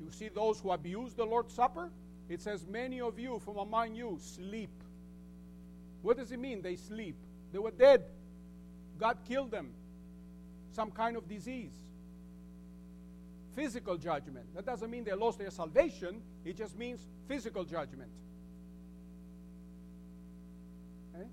You 0.00 0.10
see 0.10 0.28
those 0.28 0.60
who 0.60 0.70
abuse 0.70 1.12
the 1.14 1.24
Lord's 1.24 1.52
Supper? 1.52 1.90
It 2.28 2.40
says, 2.40 2.66
Many 2.66 3.00
of 3.00 3.18
you 3.18 3.40
from 3.44 3.58
among 3.58 3.94
you 3.94 4.16
sleep. 4.20 4.70
What 6.02 6.16
does 6.16 6.30
it 6.30 6.38
mean? 6.38 6.62
They 6.62 6.76
sleep. 6.76 7.16
They 7.52 7.58
were 7.58 7.72
dead. 7.72 8.04
God 9.00 9.16
killed 9.26 9.50
them. 9.50 9.70
Some 10.72 10.90
kind 10.90 11.16
of 11.16 11.28
disease. 11.28 11.72
Physical 13.56 13.96
judgment. 13.96 14.54
That 14.54 14.66
doesn't 14.66 14.90
mean 14.90 15.04
they 15.04 15.14
lost 15.14 15.38
their 15.38 15.50
salvation, 15.50 16.22
it 16.44 16.56
just 16.56 16.78
means 16.78 17.00
physical 17.26 17.64
judgment. 17.64 18.10
Okay? 21.14 21.26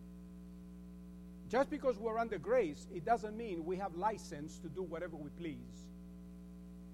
Just 1.49 1.69
because 1.69 1.99
we're 1.99 2.17
under 2.17 2.39
grace, 2.39 2.87
it 2.95 3.05
doesn't 3.05 3.37
mean 3.37 3.65
we 3.65 3.75
have 3.75 3.95
license 3.95 4.57
to 4.59 4.69
do 4.69 4.81
whatever 4.81 5.17
we 5.17 5.29
please. 5.37 5.85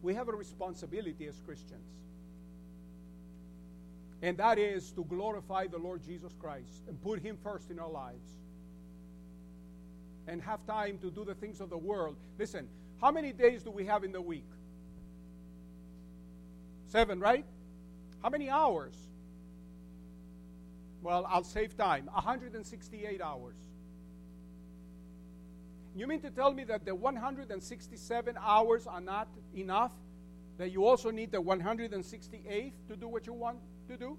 We 0.02 0.16
have 0.16 0.28
a 0.28 0.34
responsibility 0.34 1.28
as 1.28 1.40
Christians. 1.46 1.88
And 4.22 4.38
that 4.38 4.58
is 4.58 4.92
to 4.92 5.04
glorify 5.06 5.68
the 5.68 5.78
Lord 5.78 6.02
Jesus 6.04 6.34
Christ 6.40 6.84
and 6.88 7.02
put 7.02 7.22
Him 7.22 7.38
first 7.42 7.70
in 7.70 7.80
our 7.80 7.90
lives 7.90 8.43
and 10.28 10.42
have 10.42 10.66
time 10.66 10.98
to 11.00 11.12
do 11.12 11.26
the 11.26 11.36
things 11.36 11.60
of 11.60 11.70
the 11.70 11.78
world. 11.78 12.16
Listen, 12.40 12.68
how 13.02 13.12
many 13.12 13.34
days 13.34 13.64
do 13.64 13.72
we 13.72 13.86
have 13.86 14.04
in 14.04 14.12
the 14.12 14.22
week? 14.22 14.48
Seven, 16.88 17.20
right? 17.20 17.46
How 18.22 18.30
many 18.30 18.50
hours? 18.50 18.96
Well, 21.02 21.26
I'll 21.28 21.44
save 21.44 21.76
time 21.76 22.06
168 22.06 23.22
hours. 23.22 23.56
You 25.96 26.08
mean 26.08 26.22
to 26.22 26.32
tell 26.32 26.54
me 26.54 26.64
that 26.64 26.86
the 26.86 26.96
167 26.96 28.36
hours 28.42 28.88
are 28.88 29.02
not 29.02 29.28
enough 29.56 29.92
that 30.58 30.72
you 30.72 30.86
also 30.86 31.12
need 31.12 31.32
the 31.32 31.42
168th 31.42 32.72
to 32.88 32.96
do 32.96 33.08
what 33.08 33.28
you 33.28 33.34
want 33.34 33.58
to 33.88 33.98
do? 33.98 34.18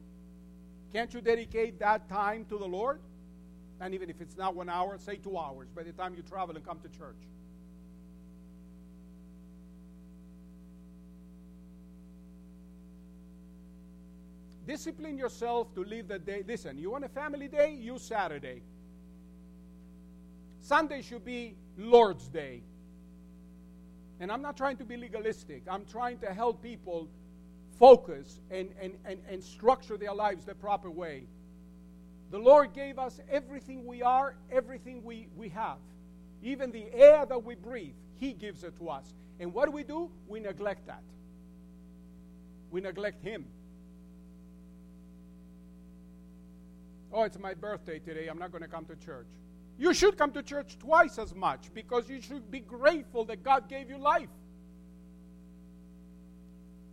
Can't 0.93 1.13
you 1.13 1.21
dedicate 1.21 1.79
that 1.81 2.09
time 2.09 2.45
to 2.47 2.59
the 2.59 2.67
Lord? 2.67 3.01
And 3.85 3.93
even 3.93 4.09
if 4.09 4.23
it's 4.23 4.39
not 4.39 4.57
one 4.57 4.71
hour, 4.71 4.97
say 4.97 5.17
two 5.17 5.37
hours 5.37 5.69
by 5.69 5.83
the 5.83 5.93
time 5.93 6.15
you 6.15 6.23
travel 6.23 6.57
and 6.57 6.65
come 6.65 6.81
to 6.81 6.89
church. 6.89 7.21
Discipline 14.67 15.19
yourself 15.19 15.75
to 15.75 15.85
live 15.85 16.09
the 16.09 16.19
day. 16.19 16.43
Listen, 16.49 16.79
you 16.79 16.93
want 16.93 17.05
a 17.05 17.11
family 17.11 17.47
day? 17.47 17.75
Use 17.79 18.01
Saturday. 18.01 18.63
Sunday 20.63 21.03
should 21.03 21.27
be 21.27 21.55
Lord's 21.77 22.29
Day. 22.29 22.63
And 24.19 24.33
I'm 24.33 24.41
not 24.41 24.57
trying 24.57 24.79
to 24.79 24.85
be 24.87 24.97
legalistic. 24.97 25.63
I'm 25.71 25.85
trying 25.85 26.17
to 26.21 26.33
help 26.33 26.63
people 26.63 27.11
focus 27.79 28.41
and, 28.51 28.71
and, 28.81 28.95
and, 29.05 29.19
and 29.29 29.45
structure 29.45 29.99
their 29.99 30.15
lives 30.15 30.47
the 30.47 30.55
proper 30.55 30.91
way. 30.91 31.27
The 32.35 32.41
Lord 32.41 32.73
gave 32.73 32.99
us 32.99 33.21
everything 33.31 33.87
we 33.87 34.03
are, 34.03 34.35
everything 34.51 35.05
we, 35.05 35.29
we 35.37 35.51
have. 35.51 35.77
Even 36.43 36.73
the 36.73 36.93
air 36.93 37.25
that 37.25 37.45
we 37.45 37.55
breathe, 37.55 37.95
He 38.17 38.33
gives 38.33 38.65
it 38.65 38.77
to 38.79 38.89
us. 38.89 39.05
And 39.39 39.55
what 39.55 39.67
do 39.67 39.71
we 39.71 39.85
do? 39.85 40.11
We 40.27 40.41
neglect 40.41 40.89
that. 40.89 41.05
We 42.73 42.81
neglect 42.81 43.23
Him. 43.23 43.45
Oh, 47.13 47.23
it's 47.23 47.39
my 47.39 47.55
birthday 47.55 48.01
today. 48.01 48.27
I'm 48.27 48.41
not 48.41 48.51
going 48.51 48.65
to 48.65 48.69
come 48.69 48.85
to 48.87 48.97
church. 48.97 49.29
You 49.79 49.95
should 49.95 50.19
come 50.19 50.33
to 50.33 50.43
church 50.43 50.77
twice 50.81 51.21
as 51.21 51.37
much 51.37 51.73
because 51.73 52.11
you 52.11 52.21
should 52.21 52.51
be 52.51 52.59
grateful 52.59 53.25
that 53.27 53.45
God 53.45 53.69
gave 53.69 53.89
you 53.89 53.97
life. 53.97 54.29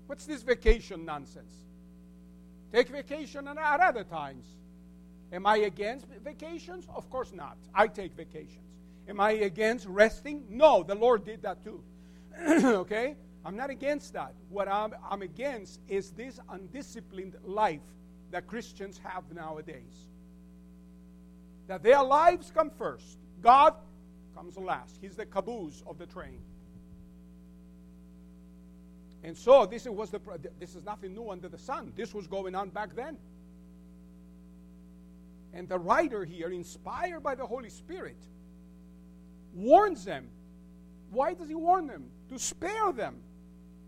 What's 0.05 0.27
this 0.27 0.43
vacation 0.43 1.03
nonsense? 1.03 1.55
Take 2.71 2.89
vacation 2.89 3.47
at 3.47 3.79
other 3.79 4.03
times. 4.03 4.45
Am 5.31 5.45
I 5.45 5.57
against 5.57 6.07
vacations? 6.23 6.87
Of 6.93 7.09
course 7.09 7.31
not. 7.33 7.57
I 7.73 7.87
take 7.87 8.13
vacations. 8.13 8.67
Am 9.07 9.19
I 9.19 9.31
against 9.31 9.85
resting? 9.87 10.43
No, 10.49 10.83
the 10.83 10.95
Lord 10.95 11.25
did 11.25 11.41
that 11.43 11.63
too. 11.63 11.83
okay? 12.47 13.15
I'm 13.43 13.55
not 13.55 13.69
against 13.69 14.13
that. 14.13 14.33
What 14.49 14.67
I'm, 14.67 14.93
I'm 15.09 15.21
against 15.21 15.79
is 15.87 16.11
this 16.11 16.39
undisciplined 16.49 17.35
life 17.43 17.81
that 18.31 18.47
Christians 18.47 18.99
have 19.03 19.23
nowadays 19.33 20.07
that 21.71 21.83
their 21.83 22.03
lives 22.03 22.51
come 22.53 22.69
first. 22.69 23.17
God 23.41 23.73
comes 24.35 24.57
last. 24.57 24.97
He's 25.01 25.15
the 25.15 25.25
caboose 25.25 25.81
of 25.87 25.97
the 25.97 26.05
train. 26.05 26.41
And 29.23 29.37
so 29.37 29.65
this 29.65 29.85
was 29.85 30.09
the 30.09 30.19
this 30.59 30.75
is 30.75 30.83
nothing 30.83 31.13
new 31.15 31.29
under 31.29 31.47
the 31.47 31.57
sun. 31.57 31.93
This 31.95 32.13
was 32.13 32.27
going 32.27 32.55
on 32.55 32.71
back 32.71 32.93
then. 32.93 33.17
And 35.53 35.67
the 35.67 35.77
writer 35.77 36.23
here, 36.23 36.49
inspired 36.49 37.21
by 37.21 37.35
the 37.35 37.45
Holy 37.45 37.69
Spirit, 37.69 38.17
warns 39.53 40.05
them. 40.05 40.29
Why 41.09 41.33
does 41.33 41.49
he 41.49 41.55
warn 41.55 41.87
them? 41.87 42.05
To 42.29 42.39
spare 42.39 42.93
them. 42.93 43.17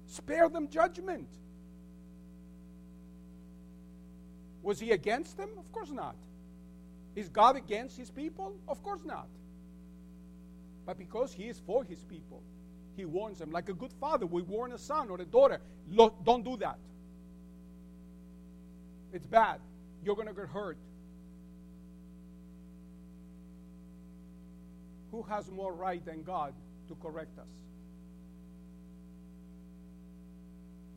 Spare 0.07 0.49
them 0.49 0.67
judgment. 0.67 1.29
Was 4.61 4.79
he 4.79 4.91
against 4.91 5.37
them? 5.37 5.49
Of 5.57 5.71
course 5.71 5.89
not. 5.89 6.15
Is 7.15 7.29
God 7.29 7.55
against 7.55 7.97
his 7.97 8.09
people? 8.09 8.55
Of 8.67 8.83
course 8.83 9.01
not. 9.05 9.27
But 10.85 10.97
because 10.97 11.33
he 11.33 11.43
is 11.43 11.59
for 11.65 11.83
his 11.83 12.03
people, 12.03 12.41
he 12.97 13.05
warns 13.05 13.39
them. 13.39 13.51
Like 13.51 13.69
a 13.69 13.73
good 13.73 13.93
father 13.93 14.25
would 14.25 14.47
warn 14.47 14.73
a 14.73 14.77
son 14.77 15.09
or 15.09 15.19
a 15.21 15.25
daughter 15.25 15.61
don't 15.95 16.43
do 16.43 16.57
that. 16.57 16.77
It's 19.13 19.25
bad. 19.25 19.59
You're 20.03 20.15
going 20.15 20.27
to 20.27 20.33
get 20.33 20.47
hurt. 20.47 20.77
Who 25.13 25.21
has 25.29 25.51
more 25.51 25.71
right 25.71 26.03
than 26.03 26.23
God 26.23 26.55
to 26.87 26.95
correct 26.95 27.37
us? 27.37 27.47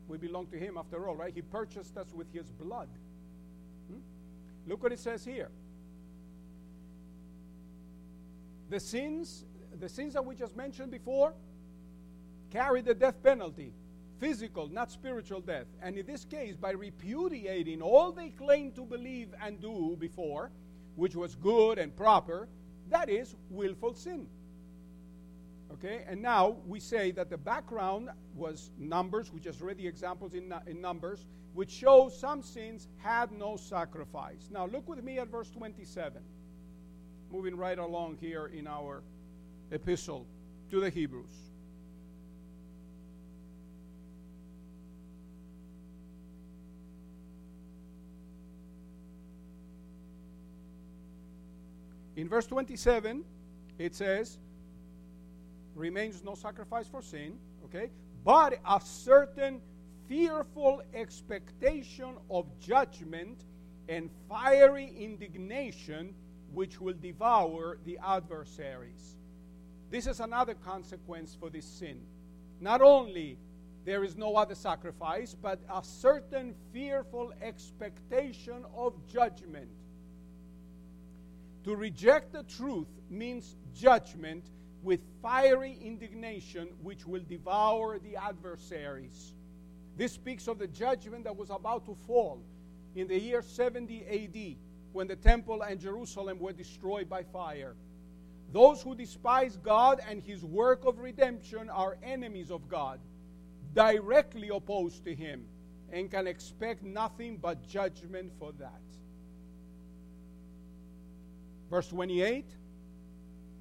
We 0.07 0.17
belong 0.17 0.47
to 0.47 0.57
Him 0.57 0.75
after 0.75 1.07
all, 1.07 1.15
right? 1.15 1.31
He 1.31 1.43
purchased 1.43 1.95
us 1.97 2.11
with 2.15 2.33
His 2.33 2.49
blood. 2.49 2.89
Hmm? 3.87 3.99
Look 4.65 4.81
what 4.81 4.91
it 4.91 4.97
says 4.97 5.23
here 5.23 5.51
the 8.71 8.79
sins, 8.79 9.45
the 9.79 9.87
sins 9.87 10.15
that 10.15 10.25
we 10.25 10.33
just 10.33 10.57
mentioned 10.57 10.89
before, 10.89 11.35
carry 12.49 12.81
the 12.81 12.95
death 12.95 13.21
penalty 13.21 13.71
physical, 14.19 14.67
not 14.67 14.89
spiritual 14.89 15.41
death. 15.41 15.67
And 15.79 15.95
in 15.95 16.07
this 16.07 16.25
case, 16.25 16.55
by 16.55 16.71
repudiating 16.71 17.83
all 17.83 18.11
they 18.11 18.29
claimed 18.29 18.73
to 18.77 18.81
believe 18.83 19.29
and 19.39 19.61
do 19.61 19.95
before, 19.99 20.49
which 20.95 21.15
was 21.15 21.35
good 21.35 21.77
and 21.77 21.95
proper, 21.95 22.49
that 22.89 23.09
is 23.09 23.35
willful 23.49 23.93
sin. 23.93 24.27
Okay, 25.73 26.05
and 26.07 26.21
now 26.21 26.57
we 26.65 26.79
say 26.79 27.11
that 27.11 27.29
the 27.29 27.37
background 27.37 28.09
was 28.33 28.71
Numbers. 28.77 29.31
We 29.33 29.39
just 29.39 29.61
read 29.61 29.77
the 29.77 29.87
examples 29.87 30.33
in, 30.33 30.53
in 30.65 30.79
Numbers, 30.79 31.25
which 31.53 31.69
shows 31.69 32.17
some 32.17 32.41
sins 32.41 32.87
had 32.97 33.31
no 33.31 33.57
sacrifice. 33.57 34.49
Now 34.49 34.65
look 34.65 34.87
with 34.87 35.03
me 35.03 35.19
at 35.19 35.27
verse 35.27 35.49
27 35.49 36.21
moving 37.31 37.55
right 37.55 37.77
along 37.77 38.17
here 38.19 38.47
in 38.47 38.67
our 38.67 39.03
epistle 39.71 40.25
to 40.71 40.79
the 40.79 40.89
Hebrews. 40.89 41.46
In 52.17 52.27
verse 52.27 52.47
27, 52.47 53.23
it 53.77 53.93
says, 53.93 54.39
remains 55.75 56.23
no 56.23 56.33
sacrifice 56.33 56.87
for 56.87 57.03
sin, 57.03 57.37
okay? 57.65 57.91
But 58.25 58.59
a 58.67 58.81
certain 58.83 59.61
fearful 60.09 60.81
expectation 60.95 62.15
of 62.31 62.47
judgment 62.59 63.43
and 63.87 64.09
fiery 64.27 64.91
indignation 64.97 66.15
which 66.51 66.81
will 66.81 66.95
devour 66.99 67.77
the 67.85 67.99
adversaries. 68.03 69.15
This 69.91 70.07
is 70.07 70.19
another 70.19 70.55
consequence 70.55 71.37
for 71.39 71.51
this 71.51 71.65
sin. 71.65 72.01
Not 72.59 72.81
only 72.81 73.37
there 73.85 74.03
is 74.03 74.17
no 74.17 74.35
other 74.37 74.55
sacrifice, 74.55 75.35
but 75.39 75.59
a 75.71 75.83
certain 75.83 76.55
fearful 76.73 77.31
expectation 77.43 78.65
of 78.75 78.95
judgment. 79.07 79.69
To 81.67 81.75
reject 81.75 82.31
the 82.31 82.43
truth 82.43 82.87
means 83.09 83.57
judgment 83.75 84.45
with 84.83 85.01
fiery 85.21 85.77
indignation, 85.81 86.69
which 86.81 87.05
will 87.05 87.23
devour 87.27 87.99
the 87.99 88.15
adversaries. 88.15 89.33
This 89.97 90.13
speaks 90.13 90.47
of 90.47 90.59
the 90.59 90.67
judgment 90.67 91.25
that 91.25 91.35
was 91.35 91.49
about 91.49 91.85
to 91.87 91.95
fall 92.07 92.41
in 92.95 93.09
the 93.09 93.19
year 93.19 93.41
70 93.41 94.05
AD 94.05 94.55
when 94.93 95.07
the 95.07 95.17
temple 95.17 95.61
and 95.61 95.77
Jerusalem 95.77 96.39
were 96.39 96.53
destroyed 96.53 97.09
by 97.09 97.23
fire. 97.23 97.75
Those 98.53 98.81
who 98.81 98.95
despise 98.95 99.57
God 99.57 99.99
and 100.09 100.23
his 100.23 100.45
work 100.45 100.85
of 100.85 100.99
redemption 100.99 101.69
are 101.69 101.97
enemies 102.01 102.49
of 102.49 102.69
God, 102.69 103.01
directly 103.73 104.47
opposed 104.47 105.03
to 105.03 105.13
him, 105.13 105.43
and 105.91 106.09
can 106.09 106.27
expect 106.27 106.81
nothing 106.81 107.35
but 107.35 107.67
judgment 107.67 108.31
for 108.39 108.53
that. 108.53 108.86
Verse 111.69 111.87
28 111.87 112.45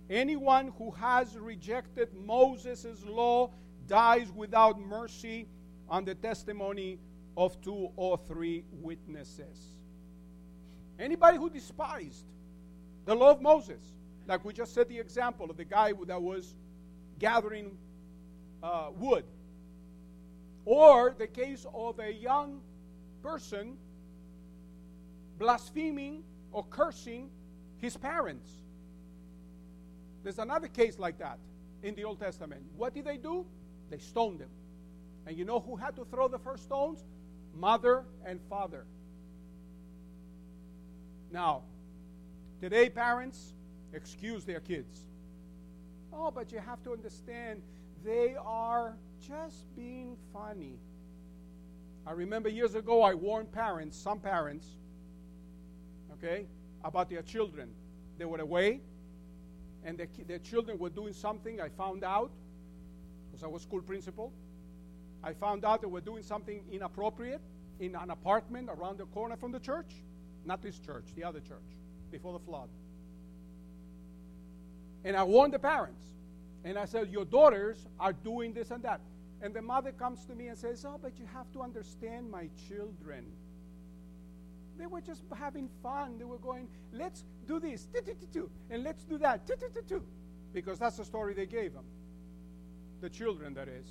Anyone 0.08 0.72
who 0.78 0.92
has 0.92 1.36
rejected 1.36 2.08
Moses' 2.14 3.04
law 3.04 3.50
dies 3.88 4.30
without 4.32 4.80
mercy 4.80 5.48
on 5.88 6.04
the 6.04 6.14
testimony 6.14 6.98
of 7.36 7.60
two 7.60 7.90
or 7.96 8.16
three 8.16 8.64
witnesses. 8.70 9.78
Anybody 10.98 11.38
who 11.38 11.50
despised 11.50 12.24
the 13.04 13.14
law 13.14 13.30
of 13.30 13.42
Moses, 13.42 13.82
like 14.26 14.44
we 14.44 14.52
just 14.52 14.74
said 14.74 14.88
the 14.88 14.98
example 14.98 15.50
of 15.50 15.56
the 15.56 15.64
guy 15.64 15.92
that 16.06 16.22
was 16.22 16.54
gathering 17.18 17.76
uh, 18.62 18.90
wood, 18.94 19.24
or 20.64 21.14
the 21.18 21.26
case 21.26 21.66
of 21.74 21.98
a 21.98 22.12
young 22.12 22.60
person 23.22 23.76
blaspheming 25.38 26.22
or 26.52 26.64
cursing 26.70 27.28
his 27.80 27.96
parents. 27.96 28.50
There's 30.22 30.38
another 30.38 30.68
case 30.68 30.98
like 30.98 31.18
that 31.18 31.38
in 31.82 31.94
the 31.94 32.04
Old 32.04 32.18
Testament. 32.18 32.62
What 32.76 32.94
did 32.94 33.04
they 33.04 33.16
do? 33.16 33.46
They 33.90 33.98
stoned 33.98 34.40
him. 34.40 34.50
And 35.26 35.36
you 35.36 35.44
know 35.44 35.60
who 35.60 35.76
had 35.76 35.96
to 35.96 36.04
throw 36.04 36.28
the 36.28 36.38
first 36.38 36.64
stones? 36.64 37.04
Mother 37.54 38.04
and 38.24 38.40
father. 38.48 38.84
Now, 41.30 41.62
today, 42.60 42.88
parents 42.88 43.54
excuse 43.92 44.44
their 44.44 44.60
kids. 44.60 45.06
Oh, 46.12 46.30
but 46.30 46.52
you 46.52 46.58
have 46.58 46.82
to 46.84 46.92
understand 46.92 47.62
they 48.04 48.36
are 48.44 48.96
just 49.26 49.74
being 49.74 50.16
funny. 50.32 50.78
I 52.06 52.12
remember 52.12 52.48
years 52.48 52.74
ago 52.74 53.02
I 53.02 53.14
warned 53.14 53.50
parents, 53.50 53.96
some 53.98 54.20
parents, 54.20 54.66
okay, 56.12 56.46
about 56.84 57.10
their 57.10 57.22
children. 57.22 57.70
They 58.18 58.24
were 58.24 58.40
away, 58.40 58.80
and 59.84 59.98
their, 59.98 60.08
their 60.26 60.38
children 60.38 60.78
were 60.78 60.90
doing 60.90 61.12
something. 61.12 61.60
I 61.60 61.68
found 61.68 62.04
out 62.04 62.30
because 63.30 63.44
I 63.44 63.48
was 63.48 63.62
school 63.62 63.82
principal. 63.82 64.32
I 65.22 65.32
found 65.32 65.64
out 65.64 65.80
they 65.80 65.88
were 65.88 66.00
doing 66.00 66.22
something 66.22 66.62
inappropriate 66.70 67.40
in 67.80 67.94
an 67.94 68.10
apartment 68.10 68.68
around 68.70 68.98
the 68.98 69.06
corner 69.06 69.36
from 69.36 69.52
the 69.52 69.60
church. 69.60 69.92
Not 70.44 70.62
this 70.62 70.78
church, 70.78 71.04
the 71.16 71.24
other 71.24 71.40
church, 71.40 71.76
before 72.10 72.32
the 72.32 72.44
flood. 72.44 72.68
And 75.04 75.16
I 75.16 75.24
warned 75.24 75.52
the 75.52 75.58
parents. 75.58 76.04
And 76.64 76.78
I 76.78 76.84
said, 76.84 77.10
Your 77.10 77.24
daughters 77.24 77.86
are 78.00 78.12
doing 78.12 78.52
this 78.52 78.70
and 78.70 78.82
that. 78.82 79.00
And 79.42 79.52
the 79.54 79.62
mother 79.62 79.92
comes 79.92 80.24
to 80.26 80.34
me 80.34 80.48
and 80.48 80.58
says, 80.58 80.84
Oh, 80.84 80.98
but 81.00 81.18
you 81.18 81.26
have 81.32 81.50
to 81.52 81.62
understand 81.62 82.30
my 82.30 82.48
children. 82.68 83.24
They 84.78 84.86
were 84.86 85.00
just 85.00 85.22
having 85.38 85.68
fun. 85.82 86.18
They 86.18 86.24
were 86.24 86.38
going, 86.38 86.68
Let's 86.92 87.24
do 87.46 87.58
this, 87.60 87.88
and 88.70 88.82
let's 88.82 89.04
do 89.04 89.18
that, 89.18 89.48
because 90.52 90.78
that's 90.78 90.96
the 90.96 91.04
story 91.04 91.34
they 91.34 91.46
gave 91.46 91.72
them. 91.72 91.84
The 93.00 93.10
children, 93.10 93.54
that 93.54 93.68
is. 93.68 93.86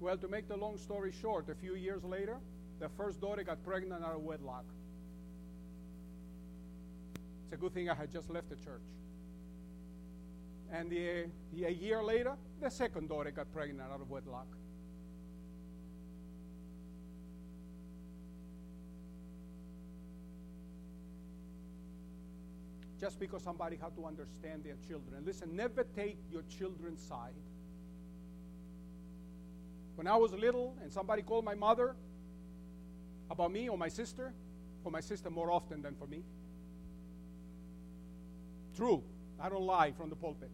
Well, 0.00 0.16
to 0.18 0.28
make 0.28 0.48
the 0.48 0.56
long 0.56 0.76
story 0.76 1.12
short, 1.12 1.48
a 1.48 1.54
few 1.54 1.76
years 1.76 2.04
later, 2.04 2.38
the 2.80 2.88
first 2.88 3.20
daughter 3.20 3.42
got 3.42 3.64
pregnant 3.64 4.04
out 4.04 4.16
of 4.16 4.22
wedlock. 4.22 4.64
It's 7.44 7.52
a 7.52 7.56
good 7.56 7.72
thing 7.72 7.88
I 7.88 7.94
had 7.94 8.10
just 8.10 8.30
left 8.30 8.50
the 8.50 8.56
church. 8.56 8.82
And 10.72 10.90
the, 10.90 11.26
a 11.64 11.70
year 11.70 12.02
later, 12.02 12.36
the 12.60 12.70
second 12.70 13.08
daughter 13.08 13.30
got 13.30 13.52
pregnant 13.52 13.88
out 13.92 14.00
of 14.00 14.10
wedlock. 14.10 14.48
Just 23.04 23.20
because 23.20 23.42
somebody 23.42 23.76
had 23.76 23.94
to 23.96 24.06
understand 24.06 24.64
their 24.64 24.76
children. 24.88 25.22
Listen, 25.26 25.54
never 25.54 25.84
take 25.94 26.16
your 26.32 26.40
children's 26.58 27.02
side. 27.02 27.34
When 29.96 30.06
I 30.06 30.16
was 30.16 30.32
little 30.32 30.74
and 30.82 30.90
somebody 30.90 31.20
called 31.20 31.44
my 31.44 31.54
mother 31.54 31.96
about 33.30 33.52
me 33.52 33.68
or 33.68 33.76
my 33.76 33.88
sister, 33.88 34.32
for 34.82 34.90
my 34.90 35.02
sister 35.02 35.28
more 35.28 35.50
often 35.50 35.82
than 35.82 35.94
for 35.96 36.06
me. 36.06 36.22
True. 38.74 39.02
I 39.38 39.50
don't 39.50 39.66
lie 39.66 39.92
from 39.92 40.08
the 40.08 40.16
pulpit. 40.16 40.50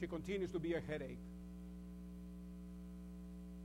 She 0.00 0.06
continues 0.06 0.50
to 0.52 0.58
be 0.58 0.72
a 0.72 0.80
headache. 0.80 1.20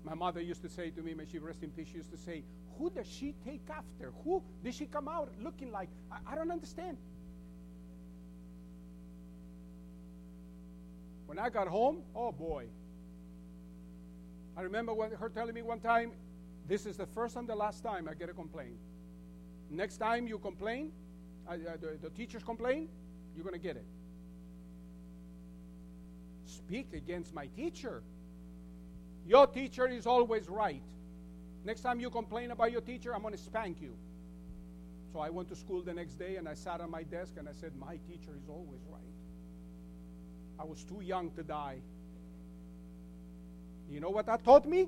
My 0.04 0.16
mother 0.16 0.42
used 0.42 0.64
to 0.64 0.70
say 0.70 0.90
to 0.90 1.02
me, 1.02 1.14
may 1.14 1.24
she 1.32 1.40
rest 1.40 1.64
in 1.64 1.70
peace, 1.70 1.88
she 1.88 1.96
used 2.00 2.12
to 2.12 2.18
say, 2.18 2.44
Who 2.82 2.90
does 2.90 3.06
she 3.06 3.36
take 3.46 3.62
after? 3.70 4.12
Who 4.24 4.42
did 4.64 4.74
she 4.74 4.88
come 4.88 5.08
out 5.08 5.30
looking 5.40 5.72
like? 5.72 5.88
I, 6.12 6.32
I 6.32 6.36
don't 6.36 6.50
understand. 6.50 6.98
When 11.28 11.38
I 11.38 11.52
got 11.52 11.68
home, 11.68 12.02
oh 12.16 12.32
boy. 12.32 12.66
I 14.58 14.62
remember 14.64 14.96
when 14.96 15.12
her 15.12 15.30
telling 15.30 15.54
me 15.54 15.62
one 15.62 15.80
time, 15.80 16.12
This 16.68 16.88
is 16.88 16.98
the 16.98 17.06
first 17.06 17.36
and 17.36 17.48
the 17.48 17.56
last 17.56 17.84
time 17.84 18.08
I 18.10 18.16
get 18.16 18.30
a 18.30 18.34
complaint. 18.34 18.78
Next 19.70 19.98
time 19.98 20.26
you 20.26 20.40
complain, 20.40 20.92
uh, 21.48 21.58
the, 21.58 22.00
the 22.02 22.10
teachers 22.10 22.44
complain, 22.44 22.88
you're 23.36 23.44
going 23.44 23.54
to 23.54 23.60
get 23.60 23.76
it. 23.76 23.86
Speak 26.46 26.94
against 26.94 27.32
my 27.34 27.46
teacher. 27.48 28.02
Your 29.28 29.46
teacher 29.46 29.88
is 29.88 30.08
always 30.08 30.50
right. 30.50 30.82
Next 31.64 31.82
time 31.82 32.00
you 32.00 32.10
complain 32.10 32.52
about 32.52 32.72
your 32.72 32.82
teacher, 32.82 33.14
I'm 33.14 33.22
going 33.22 33.34
to 33.34 33.40
spank 33.40 33.82
you. 33.82 33.96
So 35.14 35.20
I 35.20 35.30
went 35.30 35.50
to 35.50 35.56
school 35.56 35.82
the 35.82 35.94
next 35.94 36.16
day 36.16 36.38
and 36.38 36.48
I 36.48 36.54
sat 36.54 36.82
on 36.82 36.90
my 36.90 37.04
desk 37.04 37.34
and 37.38 37.48
I 37.48 37.52
said, 37.52 37.74
My 37.76 37.98
teacher 38.08 38.32
is 38.42 38.48
always 38.50 38.82
right. 38.90 39.02
I 40.60 40.64
was 40.64 40.84
too 40.84 41.02
young 41.02 41.32
to 41.32 41.44
die. 41.44 41.80
You 43.90 44.00
know 44.00 44.10
what 44.10 44.26
that 44.28 44.44
taught 44.44 44.66
me? 44.66 44.88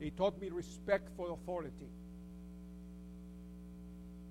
It 0.00 0.16
taught 0.16 0.40
me 0.40 0.48
respect 0.50 1.08
for 1.16 1.30
authority. 1.30 1.88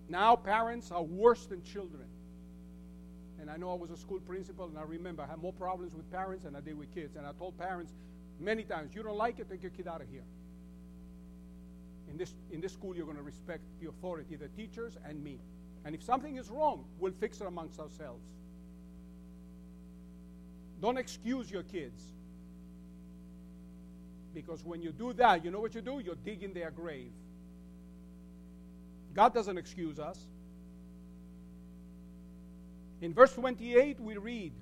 Now 0.09 0.35
parents 0.35 0.91
are 0.91 1.03
worse 1.03 1.45
than 1.45 1.63
children. 1.63 2.05
And 3.39 3.49
I 3.49 3.57
know 3.57 3.71
I 3.71 3.75
was 3.75 3.91
a 3.91 3.97
school 3.97 4.19
principal, 4.19 4.65
and 4.65 4.77
I 4.77 4.83
remember 4.83 5.23
I 5.23 5.27
had 5.27 5.39
more 5.39 5.53
problems 5.53 5.95
with 5.95 6.09
parents 6.11 6.43
than 6.43 6.55
I 6.55 6.61
did 6.61 6.77
with 6.77 6.93
kids. 6.93 7.15
And 7.15 7.25
I 7.25 7.31
told 7.33 7.57
parents 7.57 7.93
many 8.39 8.63
times, 8.63 8.93
you 8.93 9.03
don't 9.03 9.17
like 9.17 9.39
it, 9.39 9.49
take 9.49 9.61
your 9.61 9.71
kid 9.71 9.87
out 9.87 10.01
of 10.01 10.07
here. 10.09 10.23
In 12.13 12.19
this, 12.19 12.35
in 12.51 12.61
this 12.61 12.71
school, 12.71 12.95
you're 12.95 13.05
going 13.05 13.17
to 13.17 13.23
respect 13.23 13.63
the 13.81 13.89
authority, 13.89 14.35
the 14.35 14.47
teachers, 14.49 14.97
and 15.03 15.23
me. 15.23 15.39
And 15.83 15.95
if 15.95 16.03
something 16.03 16.37
is 16.37 16.51
wrong, 16.51 16.85
we'll 16.99 17.11
fix 17.11 17.41
it 17.41 17.47
amongst 17.47 17.79
ourselves. 17.79 18.23
Don't 20.79 20.99
excuse 20.99 21.49
your 21.49 21.63
kids. 21.63 22.03
Because 24.35 24.63
when 24.63 24.83
you 24.83 24.91
do 24.91 25.13
that, 25.13 25.43
you 25.43 25.49
know 25.49 25.59
what 25.59 25.73
you 25.73 25.81
do? 25.81 26.03
You're 26.05 26.13
digging 26.23 26.53
their 26.53 26.69
grave. 26.69 27.11
God 29.15 29.33
doesn't 29.33 29.57
excuse 29.57 29.97
us. 29.97 30.19
In 33.01 33.11
verse 33.11 33.33
28, 33.33 33.99
we 33.99 34.17
read 34.17 34.53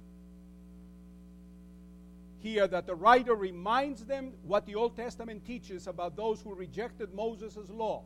here 2.42 2.68
that 2.68 2.88
the 2.88 2.96
writer 2.96 3.36
reminds 3.36 4.06
them 4.06 4.34
what 4.44 4.66
the 4.66 4.76
Old 4.76 4.96
Testament 4.96 5.46
teaches 5.46 5.88
about 5.88 6.16
those 6.16 6.42
who 6.42 6.54
rejected 6.54 7.14
Moses' 7.14 7.70
law. 7.70 8.04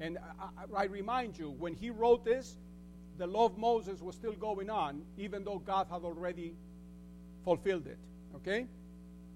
And 0.00 0.18
I, 0.40 0.82
I, 0.82 0.84
remind 0.84 1.38
you, 1.38 1.50
when 1.50 1.74
he 1.74 1.90
wrote 1.90 2.24
this, 2.24 2.56
the 3.18 3.26
law 3.26 3.46
of 3.46 3.58
Moses 3.58 4.00
was 4.00 4.14
still 4.16 4.32
going 4.32 4.70
on, 4.70 5.02
even 5.16 5.44
though 5.44 5.58
God 5.58 5.86
had 5.90 6.02
already 6.02 6.54
fulfilled 7.44 7.86
it. 7.86 7.98
Okay? 8.36 8.66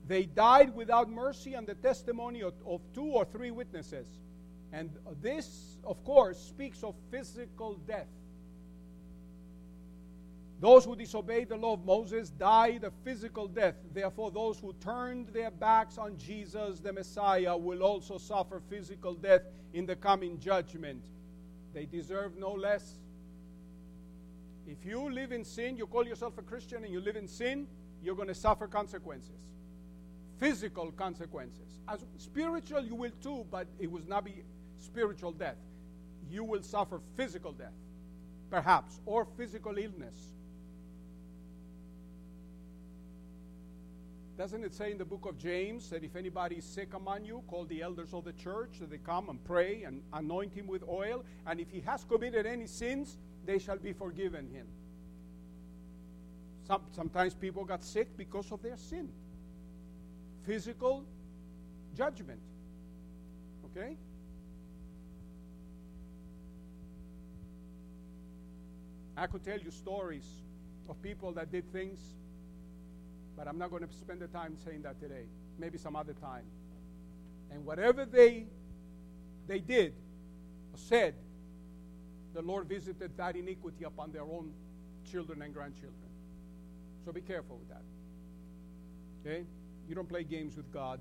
They 0.06 0.24
died 0.24 0.74
without 0.74 1.08
mercy 1.08 1.54
on 1.54 1.64
the 1.64 1.74
testimony 1.74 2.42
of, 2.42 2.54
of 2.66 2.80
two 2.94 3.04
or 3.04 3.24
three 3.24 3.50
witnesses. 3.50 4.06
And 4.72 4.90
this, 5.22 5.76
of 5.84 6.02
course, 6.04 6.38
speaks 6.38 6.82
of 6.82 6.94
physical 7.10 7.74
death. 7.86 8.08
Those 10.60 10.84
who 10.84 10.96
disobeyed 10.96 11.50
the 11.50 11.56
law 11.56 11.74
of 11.74 11.84
Moses 11.84 12.30
died 12.30 12.82
a 12.82 12.90
physical 13.04 13.46
death. 13.46 13.76
Therefore, 13.94 14.32
those 14.32 14.58
who 14.58 14.72
turned 14.80 15.28
their 15.28 15.52
backs 15.52 15.98
on 15.98 16.18
Jesus, 16.18 16.80
the 16.80 16.92
Messiah, 16.92 17.56
will 17.56 17.82
also 17.82 18.18
suffer 18.18 18.60
physical 18.68 19.14
death 19.14 19.42
in 19.72 19.86
the 19.86 19.94
coming 19.94 20.40
judgment. 20.40 21.04
They 21.72 21.86
deserve 21.86 22.36
no 22.36 22.52
less. 22.52 22.98
If 24.66 24.84
you 24.84 25.08
live 25.12 25.30
in 25.30 25.44
sin, 25.44 25.76
you 25.76 25.86
call 25.86 26.04
yourself 26.04 26.36
a 26.38 26.42
Christian 26.42 26.82
and 26.82 26.92
you 26.92 27.00
live 27.00 27.16
in 27.16 27.28
sin, 27.28 27.68
you're 28.02 28.16
going 28.16 28.28
to 28.28 28.34
suffer 28.34 28.66
consequences. 28.66 29.54
Physical 30.40 30.90
consequences. 30.90 31.78
As 31.86 32.04
spiritual, 32.16 32.84
you 32.84 32.96
will 32.96 33.12
too, 33.22 33.46
but 33.50 33.68
it 33.78 33.90
will 33.90 34.06
not 34.08 34.24
be 34.24 34.42
spiritual 34.76 35.32
death. 35.32 35.56
You 36.28 36.42
will 36.42 36.62
suffer 36.62 37.00
physical 37.16 37.52
death, 37.52 37.72
perhaps, 38.50 39.00
or 39.06 39.24
physical 39.36 39.78
illness. 39.78 40.34
Doesn't 44.38 44.62
it 44.62 44.72
say 44.72 44.92
in 44.92 44.98
the 44.98 45.04
book 45.04 45.26
of 45.26 45.36
James 45.36 45.90
that 45.90 46.04
if 46.04 46.14
anybody 46.14 46.58
is 46.58 46.64
sick 46.64 46.94
among 46.94 47.24
you, 47.24 47.42
call 47.48 47.64
the 47.64 47.82
elders 47.82 48.14
of 48.14 48.24
the 48.24 48.32
church, 48.34 48.78
that 48.78 48.88
they 48.88 48.98
come 48.98 49.28
and 49.28 49.44
pray 49.44 49.82
and 49.82 50.00
anoint 50.12 50.54
him 50.54 50.68
with 50.68 50.84
oil, 50.88 51.24
and 51.44 51.58
if 51.58 51.68
he 51.72 51.80
has 51.80 52.04
committed 52.04 52.46
any 52.46 52.68
sins, 52.68 53.18
they 53.44 53.58
shall 53.58 53.78
be 53.78 53.92
forgiven 53.92 54.48
him. 54.48 54.68
Some, 56.68 56.82
sometimes 56.92 57.34
people 57.34 57.64
got 57.64 57.82
sick 57.82 58.16
because 58.16 58.52
of 58.52 58.62
their 58.62 58.76
sin. 58.76 59.08
Physical 60.46 61.04
judgment. 61.96 62.40
Okay? 63.64 63.96
I 69.16 69.26
could 69.26 69.42
tell 69.42 69.58
you 69.58 69.72
stories 69.72 70.26
of 70.88 71.02
people 71.02 71.32
that 71.32 71.50
did 71.50 71.72
things, 71.72 71.98
but 73.38 73.46
I'm 73.46 73.56
not 73.56 73.70
going 73.70 73.86
to 73.86 73.94
spend 73.94 74.20
the 74.20 74.26
time 74.26 74.56
saying 74.64 74.82
that 74.82 75.00
today. 75.00 75.26
Maybe 75.60 75.78
some 75.78 75.94
other 75.94 76.12
time. 76.12 76.42
And 77.52 77.64
whatever 77.64 78.04
they 78.04 78.46
they 79.46 79.60
did 79.60 79.94
or 80.72 80.78
said, 80.78 81.14
the 82.34 82.42
Lord 82.42 82.68
visited 82.68 83.16
that 83.16 83.36
iniquity 83.36 83.84
upon 83.84 84.10
their 84.10 84.22
own 84.22 84.52
children 85.10 85.40
and 85.40 85.54
grandchildren. 85.54 85.94
So 87.04 87.12
be 87.12 87.20
careful 87.20 87.56
with 87.58 87.68
that. 87.68 87.82
Okay? 89.24 89.44
You 89.88 89.94
don't 89.94 90.08
play 90.08 90.24
games 90.24 90.56
with 90.56 90.70
God. 90.72 90.98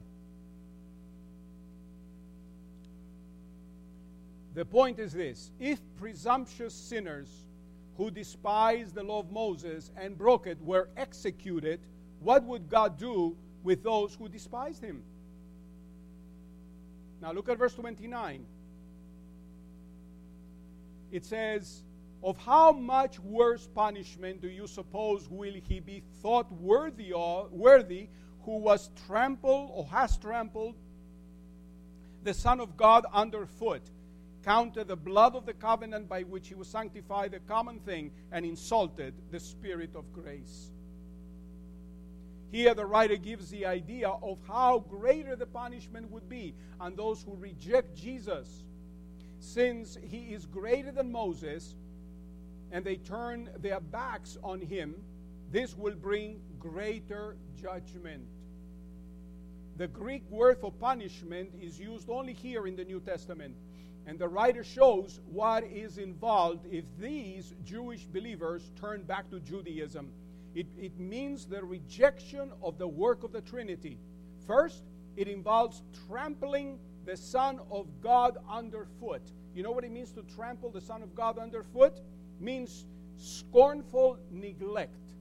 The 4.54 4.64
point 4.64 5.00
is 5.00 5.12
this 5.12 5.52
if 5.60 5.80
presumptuous 5.98 6.76
sinners 6.76 7.48
who 7.98 8.12
despised 8.12 8.94
the 8.94 9.04
law 9.04 9.20
of 9.20 9.32
Moses 9.32 9.92
and 9.98 10.16
broke 10.16 10.46
it 10.46 10.62
were 10.62 10.88
executed, 10.96 11.80
what 12.28 12.44
would 12.44 12.68
God 12.70 12.98
do 13.00 13.38
with 13.64 13.84
those 13.84 14.14
who 14.14 14.28
despised 14.28 14.84
him? 14.84 15.02
Now 17.22 17.32
look 17.32 17.48
at 17.48 17.58
verse 17.58 17.74
29. 17.74 18.46
It 21.10 21.26
says, 21.26 21.84
Of 22.22 22.36
how 22.36 22.74
much 22.74 23.18
worse 23.22 23.70
punishment 23.74 24.42
do 24.42 24.50
you 24.50 24.68
suppose 24.68 25.30
will 25.30 25.54
he 25.54 25.80
be 25.80 26.04
thought 26.22 26.52
worthy 26.52 27.14
of, 27.16 27.54
worthy 27.54 28.10
who 28.42 28.58
was 28.58 28.90
trampled 29.08 29.70
or 29.74 29.86
has 29.86 30.18
trampled 30.18 30.76
the 32.24 32.34
Son 32.34 32.60
of 32.60 32.76
God 32.76 33.06
underfoot, 33.14 33.84
counted 34.44 34.90
the 34.90 34.98
blood 34.98 35.34
of 35.34 35.46
the 35.46 35.54
covenant 35.54 36.10
by 36.10 36.24
which 36.24 36.50
he 36.50 36.56
was 36.56 36.68
sanctified 36.68 37.34
a 37.34 37.40
common 37.40 37.80
thing, 37.80 38.12
and 38.34 38.46
insulted 38.46 39.14
the 39.32 39.40
Spirit 39.40 39.96
of 39.96 40.12
grace? 40.12 40.72
Here, 42.52 42.74
the 42.74 42.86
writer 42.86 43.18
gives 43.18 43.50
the 43.50 43.66
idea 43.66 44.10
of 44.10 44.38
how 44.48 44.80
greater 44.80 45.36
the 45.36 45.46
punishment 45.46 46.10
would 46.12 46.30
be 46.30 46.54
on 46.80 46.96
those 46.96 47.22
who 47.24 47.36
reject 47.36 47.96
Jesus. 47.96 48.64
Since 49.40 49.98
he 50.02 50.34
is 50.34 50.46
greater 50.46 50.92
than 50.92 51.12
Moses 51.12 51.76
and 52.72 52.86
they 52.86 52.96
turn 52.96 53.50
their 53.60 53.80
backs 53.80 54.38
on 54.44 54.62
him, 54.62 54.96
this 55.52 55.78
will 55.78 55.96
bring 55.96 56.40
greater 56.60 57.36
judgment. 57.62 58.24
The 59.78 59.88
Greek 59.88 60.24
word 60.30 60.58
for 60.60 60.72
punishment 60.72 61.52
is 61.62 61.80
used 61.80 62.10
only 62.10 62.34
here 62.34 62.66
in 62.66 62.76
the 62.76 62.84
New 62.84 63.00
Testament. 63.00 63.56
And 64.08 64.18
the 64.18 64.28
writer 64.28 64.64
shows 64.64 65.20
what 65.30 65.66
is 65.66 65.98
involved 65.98 66.66
if 66.72 66.86
these 66.98 67.54
Jewish 67.66 68.06
believers 68.06 68.72
turn 68.80 69.04
back 69.04 69.30
to 69.32 69.40
Judaism 69.42 70.10
it, 70.58 70.66
it 70.76 71.00
means 71.00 71.46
the 71.46 71.64
rejection 71.64 72.52
of 72.64 72.80
the 72.80 72.88
work 72.88 73.22
of 73.24 73.32
the 73.32 73.42
Trinity. 73.42 74.00
First, 74.48 74.82
it 75.16 75.28
involves 75.28 75.84
trampling 76.08 76.80
the 77.06 77.16
Son 77.16 77.60
of 77.70 77.86
God 78.02 78.40
underfoot. 78.50 79.22
You 79.54 79.62
know 79.62 79.70
what 79.70 79.84
it 79.84 79.92
means 79.92 80.12
to 80.14 80.24
trample 80.24 80.72
the 80.72 80.82
Son 80.82 81.04
of 81.04 81.14
God 81.14 81.38
underfoot? 81.38 81.98
It 81.98 82.42
means 82.44 82.88
scornful 83.18 84.18
neglect 84.32 85.12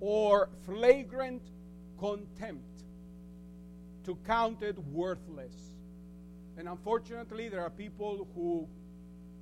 or 0.00 0.50
flagrant 0.66 1.44
contempt 1.98 2.82
to 4.04 4.14
count 4.26 4.62
it 4.62 4.76
worthless. 4.92 5.54
And 6.58 6.68
unfortunately, 6.68 7.48
there 7.48 7.62
are 7.62 7.70
people 7.70 8.28
who, 8.34 8.68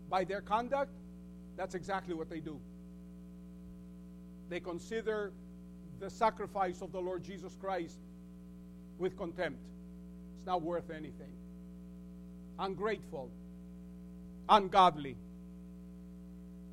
by 0.09 0.23
their 0.23 0.43
conduct, 0.43 0.93
that's 1.57 1.75
exactly 1.75 2.15
what 2.15 2.31
they 2.31 2.39
do. 2.39 2.61
They 4.49 4.61
consider 4.61 5.33
the 5.99 6.11
sacrifice 6.11 6.83
of 6.83 6.93
the 6.93 7.01
Lord 7.01 7.23
Jesus 7.23 7.57
Christ 7.61 7.99
with 8.99 9.17
contempt. 9.17 9.61
It's 10.37 10.47
not 10.47 10.63
worth 10.63 10.91
anything. 10.91 11.33
Ungrateful, 12.59 13.31
ungodly. 14.49 15.17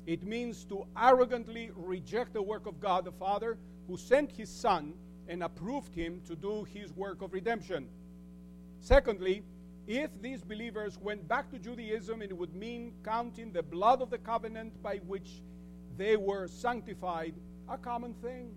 It 0.06 0.22
means 0.22 0.64
to 0.66 0.86
arrogantly 0.96 1.70
reject 1.74 2.34
the 2.34 2.42
work 2.42 2.66
of 2.66 2.80
God 2.80 3.04
the 3.04 3.12
Father 3.12 3.58
who 3.88 3.96
sent 3.96 4.30
his 4.30 4.50
Son 4.50 4.94
and 5.28 5.42
approved 5.42 5.94
him 5.94 6.20
to 6.26 6.36
do 6.36 6.64
his 6.64 6.92
work 6.92 7.22
of 7.22 7.32
redemption. 7.32 7.88
Secondly, 8.80 9.42
if 9.86 10.10
these 10.20 10.42
believers 10.42 10.98
went 10.98 11.26
back 11.26 11.50
to 11.50 11.58
Judaism, 11.58 12.22
it 12.22 12.34
would 12.36 12.54
mean 12.54 12.92
counting 13.04 13.52
the 13.52 13.62
blood 13.62 14.00
of 14.00 14.10
the 14.10 14.18
covenant 14.18 14.82
by 14.82 14.98
which 14.98 15.42
they 15.96 16.16
were 16.16 16.48
sanctified 16.48 17.34
a 17.68 17.78
common 17.78 18.14
thing. 18.14 18.50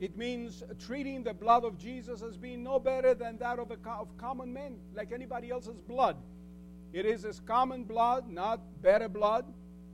It 0.00 0.16
means 0.16 0.64
treating 0.84 1.22
the 1.22 1.32
blood 1.32 1.64
of 1.64 1.78
Jesus 1.78 2.22
as 2.22 2.36
being 2.36 2.64
no 2.64 2.80
better 2.80 3.14
than 3.14 3.38
that 3.38 3.58
of, 3.58 3.70
a, 3.70 3.76
of 3.88 4.08
common 4.16 4.52
men, 4.52 4.76
like 4.94 5.12
anybody 5.12 5.50
else's 5.50 5.80
blood. 5.80 6.16
It 6.92 7.06
is 7.06 7.24
as 7.24 7.40
common 7.40 7.84
blood, 7.84 8.28
not 8.28 8.60
better 8.82 9.08
blood, 9.08 9.44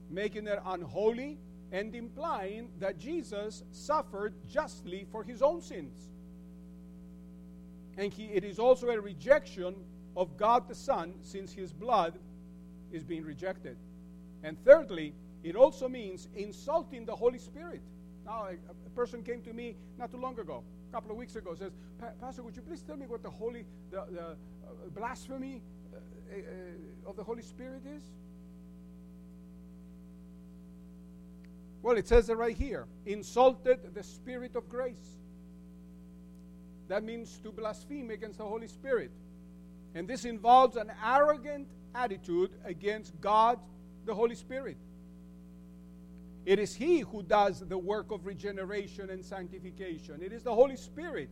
making 0.09 0.47
it 0.47 0.59
unholy 0.65 1.37
and 1.71 1.93
implying 1.93 2.69
that 2.79 2.97
Jesus 2.97 3.63
suffered 3.71 4.33
justly 4.47 5.05
for 5.11 5.23
his 5.23 5.41
own 5.41 5.61
sins. 5.61 6.09
And 7.97 8.11
he, 8.11 8.25
it 8.25 8.43
is 8.43 8.59
also 8.59 8.89
a 8.89 8.99
rejection 8.99 9.75
of 10.15 10.37
God 10.37 10.67
the 10.67 10.75
Son, 10.75 11.13
since 11.21 11.53
his 11.53 11.71
blood 11.71 12.17
is 12.91 13.03
being 13.03 13.23
rejected. 13.23 13.77
And 14.43 14.57
thirdly, 14.65 15.13
it 15.43 15.55
also 15.55 15.87
means 15.87 16.27
insulting 16.35 17.05
the 17.05 17.15
Holy 17.15 17.39
Spirit. 17.39 17.81
Now, 18.25 18.45
a, 18.45 18.53
a, 18.53 18.89
person 18.95 19.23
came 19.23 19.41
to 19.43 19.53
me 19.53 19.75
not 19.97 20.11
too 20.11 20.17
long 20.17 20.37
ago, 20.39 20.63
a 20.89 20.93
couple 20.93 21.11
of 21.11 21.17
weeks 21.17 21.35
ago, 21.35 21.55
says, 21.55 21.71
Pastor, 22.19 22.43
would 22.43 22.55
you 22.55 22.61
please 22.61 22.81
tell 22.81 22.97
me 22.97 23.07
what 23.07 23.23
the 23.23 23.29
holy, 23.29 23.65
the, 23.91 24.03
the 24.11 24.21
uh, 24.21 24.35
blasphemy 24.93 25.61
uh, 25.93 25.97
uh, 26.35 27.09
of 27.09 27.15
the 27.15 27.23
Holy 27.23 27.41
Spirit 27.41 27.83
is? 27.85 28.03
Well, 31.81 31.95
it 31.95 32.07
says 32.07 32.29
it 32.29 32.37
right 32.37 32.55
here 32.55 32.85
insulted 33.05 33.93
the 33.93 34.03
Spirit 34.03 34.55
of 34.55 34.67
grace. 34.67 35.17
That 36.89 37.03
means 37.03 37.39
to 37.43 37.51
blaspheme 37.51 38.09
against 38.09 38.39
the 38.39 38.45
Holy 38.45 38.67
Spirit. 38.67 39.11
And 39.95 40.07
this 40.07 40.25
involves 40.25 40.75
an 40.75 40.91
arrogant 41.03 41.67
attitude 41.95 42.51
against 42.65 43.19
God, 43.21 43.59
the 44.05 44.13
Holy 44.13 44.35
Spirit. 44.35 44.77
It 46.49 46.57
is 46.57 46.73
He 46.73 47.01
who 47.01 47.21
does 47.21 47.59
the 47.59 47.77
work 47.77 48.09
of 48.09 48.25
regeneration 48.25 49.11
and 49.11 49.23
sanctification. 49.23 50.23
It 50.23 50.33
is 50.33 50.41
the 50.41 50.55
Holy 50.55 50.77
Spirit. 50.77 51.29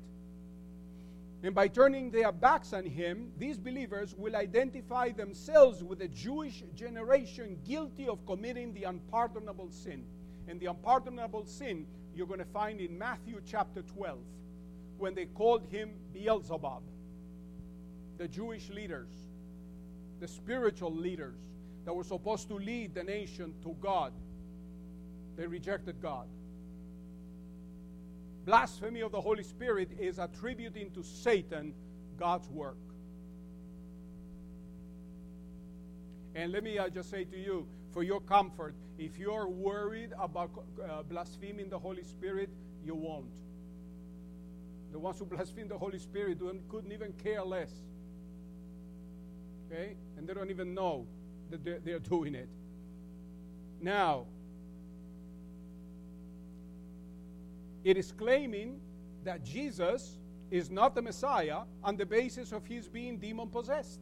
And 1.42 1.56
by 1.56 1.70
turning 1.70 2.12
their 2.12 2.32
backs 2.32 2.72
on 2.72 2.86
Him, 2.86 3.32
these 3.36 3.58
believers 3.58 4.14
will 4.16 4.36
identify 4.36 5.10
themselves 5.10 5.84
with 5.84 5.98
the 5.98 6.08
Jewish 6.08 6.62
generation 6.76 7.58
guilty 7.66 8.08
of 8.08 8.24
committing 8.28 8.76
the 8.76 8.84
unpardonable 8.84 9.72
sin. 9.72 10.06
And 10.48 10.60
the 10.60 10.68
unpardonable 10.68 11.48
sin 11.48 11.88
you're 12.14 12.28
going 12.28 12.38
to 12.38 12.46
find 12.46 12.80
in 12.80 12.96
Matthew 12.96 13.42
chapter 13.44 13.82
12 13.82 14.20
when 15.00 15.16
they 15.16 15.26
called 15.26 15.66
him 15.66 15.94
Beelzebub. 16.14 16.84
The 18.20 18.28
Jewish 18.28 18.70
leaders, 18.70 19.10
the 20.20 20.28
spiritual 20.28 20.94
leaders 20.94 21.40
that 21.86 21.94
were 21.96 22.04
supposed 22.04 22.50
to 22.50 22.54
lead 22.54 22.94
the 22.94 23.04
nation 23.04 23.56
to 23.64 23.76
God 23.82 24.14
they 25.38 25.48
rejected 25.48 26.02
God. 26.02 26.28
Blasphemy 28.46 29.02
of 29.02 29.12
the 29.12 29.22
Holy 29.22 29.44
Spirit 29.44 29.92
is 30.00 30.20
attributing 30.20 30.92
to 30.92 31.04
Satan 31.04 31.74
God's 32.18 32.50
work. 32.50 32.78
And 36.34 36.52
let 36.52 36.64
me 36.64 36.78
uh, 36.78 36.90
just 36.90 37.10
say 37.10 37.24
to 37.26 37.38
you, 37.38 37.68
for 37.92 38.04
your 38.04 38.22
comfort, 38.22 38.76
if 38.98 39.18
you're 39.18 39.48
worried 39.48 40.14
about 40.20 40.52
uh, 40.84 41.04
blaspheming 41.04 41.70
the 41.70 41.80
Holy 41.80 42.04
Spirit, 42.04 42.50
you 42.84 42.96
won't. 42.96 43.34
The 44.92 45.00
ones 45.00 45.20
who 45.20 45.26
blaspheme 45.26 45.68
the 45.68 45.78
Holy 45.78 46.00
Spirit 46.00 46.40
couldn't 46.70 46.92
even 46.92 47.14
care 47.14 47.44
less. 47.44 47.72
Okay? 49.66 49.96
And 50.18 50.28
they 50.28 50.34
don't 50.34 50.50
even 50.50 50.74
know 50.74 51.06
that 51.50 51.64
they're, 51.64 51.80
they're 51.80 52.00
doing 52.00 52.36
it. 52.36 52.50
Now, 53.82 54.26
It 57.84 57.98
is 57.98 58.12
claiming 58.12 58.80
that 59.24 59.44
Jesus 59.44 60.18
is 60.52 60.70
not 60.70 60.96
the 60.96 61.02
Messiah 61.02 61.62
on 61.84 61.98
the 61.98 62.06
basis 62.06 62.52
of 62.52 62.66
his 62.66 62.88
being 62.88 63.18
demon 63.18 63.50
possessed. 63.50 64.00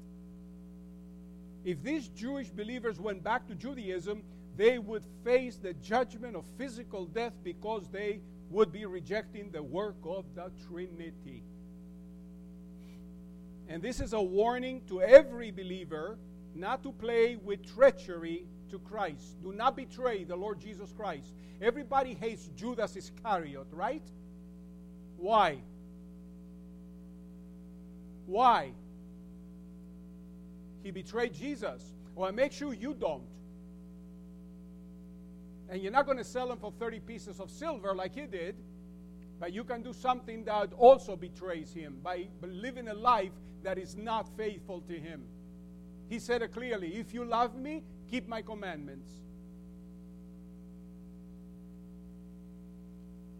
If 1.63 1.81
these 1.81 2.09
Jewish 2.09 2.49
believers 2.49 2.99
went 2.99 3.23
back 3.23 3.47
to 3.47 3.55
Judaism, 3.55 4.23
they 4.55 4.77
would 4.77 5.03
face 5.23 5.57
the 5.57 5.73
judgment 5.73 6.35
of 6.35 6.45
physical 6.57 7.05
death 7.05 7.33
because 7.43 7.87
they 7.89 8.21
would 8.49 8.71
be 8.71 8.85
rejecting 8.85 9.51
the 9.51 9.63
work 9.63 9.97
of 10.03 10.25
the 10.35 10.51
Trinity. 10.67 11.43
And 13.67 13.81
this 13.81 13.99
is 13.99 14.13
a 14.13 14.21
warning 14.21 14.81
to 14.87 15.01
every 15.01 15.49
believer 15.49 16.17
not 16.53 16.83
to 16.83 16.91
play 16.91 17.35
with 17.35 17.65
treachery 17.75 18.45
to 18.69 18.79
Christ. 18.79 19.41
Do 19.43 19.51
not 19.51 19.75
betray 19.75 20.23
the 20.23 20.35
Lord 20.35 20.59
Jesus 20.59 20.91
Christ. 20.91 21.33
Everybody 21.61 22.13
hates 22.13 22.47
Judas 22.55 22.95
Iscariot, 22.95 23.67
right? 23.71 24.03
Why? 25.17 25.57
Why? 28.25 28.71
He 30.83 30.91
betrayed 30.91 31.33
Jesus. 31.33 31.93
Well, 32.15 32.31
make 32.31 32.51
sure 32.51 32.73
you 32.73 32.93
don't. 32.93 33.23
And 35.69 35.81
you're 35.81 35.91
not 35.91 36.05
going 36.05 36.17
to 36.17 36.23
sell 36.23 36.51
him 36.51 36.59
for 36.59 36.71
30 36.71 36.99
pieces 36.99 37.39
of 37.39 37.49
silver 37.49 37.95
like 37.95 38.13
he 38.13 38.27
did, 38.27 38.55
but 39.39 39.51
you 39.51 39.63
can 39.63 39.81
do 39.81 39.93
something 39.93 40.45
that 40.45 40.73
also 40.73 41.15
betrays 41.15 41.73
him 41.73 41.97
by 42.03 42.27
living 42.41 42.87
a 42.87 42.93
life 42.93 43.31
that 43.63 43.77
is 43.77 43.95
not 43.95 44.29
faithful 44.37 44.81
to 44.81 44.93
him. 44.93 45.23
He 46.07 46.19
said 46.19 46.41
it 46.43 46.53
clearly 46.53 46.95
if 46.95 47.13
you 47.13 47.25
love 47.25 47.55
me, 47.55 47.83
keep 48.15 48.29
my 48.29 48.41
commandments. 48.41 49.09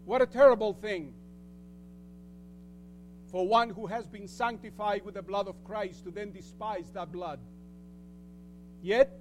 What 0.04 0.20
a 0.20 0.26
terrible 0.26 0.74
thing 0.74 1.14
for 3.32 3.48
one 3.48 3.70
who 3.70 3.86
has 3.86 4.06
been 4.06 4.28
sanctified 4.28 5.02
with 5.02 5.14
the 5.14 5.22
blood 5.22 5.48
of 5.48 5.64
Christ 5.64 6.04
to 6.04 6.10
then 6.10 6.30
despise 6.30 6.90
that 6.92 7.10
blood. 7.10 7.40
Yet, 8.82 9.18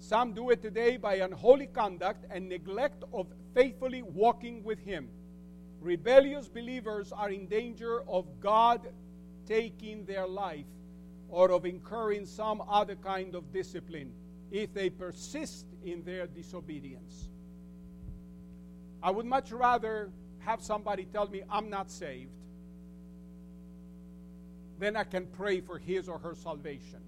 some 0.00 0.32
do 0.34 0.50
it 0.50 0.60
today 0.60 0.96
by 0.96 1.14
unholy 1.26 1.68
conduct 1.68 2.24
and 2.28 2.48
neglect 2.48 3.04
of 3.12 3.28
faithfully 3.54 4.02
walking 4.02 4.64
with 4.64 4.80
Him. 4.80 5.08
Rebellious 5.80 6.48
believers 6.48 7.12
are 7.12 7.30
in 7.30 7.46
danger 7.46 8.02
of 8.08 8.40
God 8.40 8.88
taking 9.46 10.04
their 10.04 10.26
life 10.26 10.66
or 11.28 11.52
of 11.52 11.64
incurring 11.64 12.26
some 12.26 12.60
other 12.68 12.96
kind 12.96 13.36
of 13.36 13.52
discipline 13.52 14.12
if 14.62 14.72
they 14.72 14.90
persist 14.90 15.66
in 15.84 16.02
their 16.04 16.26
disobedience. 16.26 17.28
I 19.02 19.10
would 19.10 19.26
much 19.26 19.52
rather 19.52 20.10
have 20.38 20.62
somebody 20.62 21.04
tell 21.04 21.28
me 21.28 21.42
I'm 21.50 21.68
not 21.68 21.90
saved 21.90 22.30
than 24.78 24.96
I 24.96 25.04
can 25.04 25.26
pray 25.26 25.60
for 25.60 25.78
his 25.78 26.08
or 26.08 26.18
her 26.18 26.34
salvation. 26.34 27.00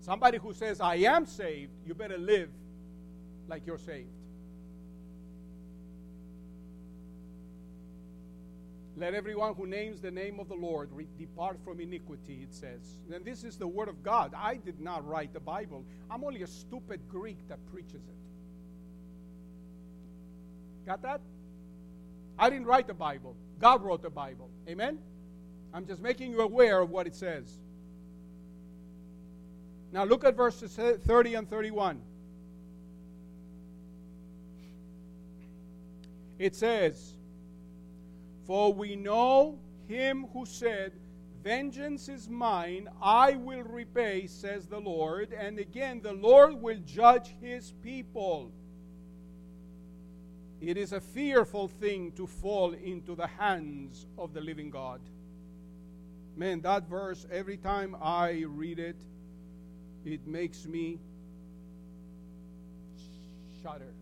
Somebody 0.00 0.38
who 0.38 0.52
says, 0.52 0.80
I 0.80 0.96
am 0.96 1.26
saved, 1.26 1.72
you 1.86 1.94
better 1.94 2.18
live 2.18 2.50
like 3.48 3.66
you're 3.66 3.78
saved. 3.78 4.08
Let 8.96 9.14
everyone 9.14 9.54
who 9.54 9.66
names 9.66 10.00
the 10.00 10.10
name 10.10 10.38
of 10.38 10.48
the 10.48 10.54
Lord 10.54 10.90
re- 10.92 11.06
depart 11.18 11.58
from 11.64 11.80
iniquity, 11.80 12.40
it 12.42 12.54
says. 12.54 12.98
And 13.12 13.24
this 13.24 13.42
is 13.42 13.56
the 13.56 13.66
word 13.66 13.88
of 13.88 14.02
God. 14.02 14.34
I 14.36 14.56
did 14.56 14.80
not 14.80 15.06
write 15.06 15.32
the 15.32 15.40
Bible, 15.40 15.84
I'm 16.10 16.22
only 16.24 16.42
a 16.42 16.46
stupid 16.46 17.00
Greek 17.08 17.38
that 17.48 17.58
preaches 17.72 17.94
it. 17.94 18.16
Got 20.84 21.02
that? 21.02 21.20
I 22.38 22.50
didn't 22.50 22.66
write 22.66 22.86
the 22.86 22.94
Bible, 22.94 23.34
God 23.58 23.82
wrote 23.82 24.02
the 24.02 24.10
Bible. 24.10 24.50
Amen? 24.68 24.98
I'm 25.72 25.86
just 25.86 26.02
making 26.02 26.30
you 26.30 26.40
aware 26.40 26.80
of 26.80 26.90
what 26.90 27.06
it 27.06 27.14
says. 27.14 27.58
Now 29.90 30.04
look 30.04 30.24
at 30.24 30.36
verses 30.36 30.74
30 30.74 31.34
and 31.34 31.48
31. 31.48 32.00
It 36.38 36.56
says, 36.56 37.12
For 38.46 38.72
we 38.72 38.96
know 38.96 39.58
him 39.86 40.26
who 40.32 40.46
said, 40.46 40.92
Vengeance 41.42 42.08
is 42.08 42.28
mine, 42.28 42.88
I 43.00 43.32
will 43.32 43.64
repay, 43.64 44.28
says 44.28 44.66
the 44.66 44.78
Lord. 44.78 45.32
And 45.32 45.58
again, 45.58 46.00
the 46.00 46.12
Lord 46.12 46.54
will 46.62 46.78
judge 46.86 47.34
his 47.40 47.72
people. 47.82 48.52
It 50.60 50.76
is 50.76 50.92
a 50.92 51.00
fearful 51.00 51.66
thing 51.66 52.12
to 52.12 52.28
fall 52.28 52.72
into 52.72 53.16
the 53.16 53.26
hands 53.26 54.06
of 54.16 54.32
the 54.32 54.40
living 54.40 54.70
God. 54.70 55.00
Man, 56.36 56.60
that 56.60 56.88
verse, 56.88 57.26
every 57.32 57.56
time 57.56 57.96
I 58.00 58.44
read 58.46 58.78
it, 58.78 59.00
it 60.04 60.24
makes 60.26 60.64
me 60.64 61.00
shudder. 63.62 63.92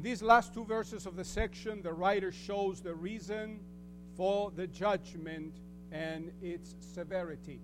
In 0.00 0.04
these 0.04 0.22
last 0.22 0.54
two 0.54 0.64
verses 0.64 1.04
of 1.04 1.14
the 1.14 1.26
section, 1.26 1.82
the 1.82 1.92
writer 1.92 2.32
shows 2.32 2.80
the 2.80 2.94
reason 2.94 3.60
for 4.16 4.50
the 4.50 4.66
judgment 4.66 5.60
and 5.92 6.32
its 6.40 6.74
severity. 6.80 7.60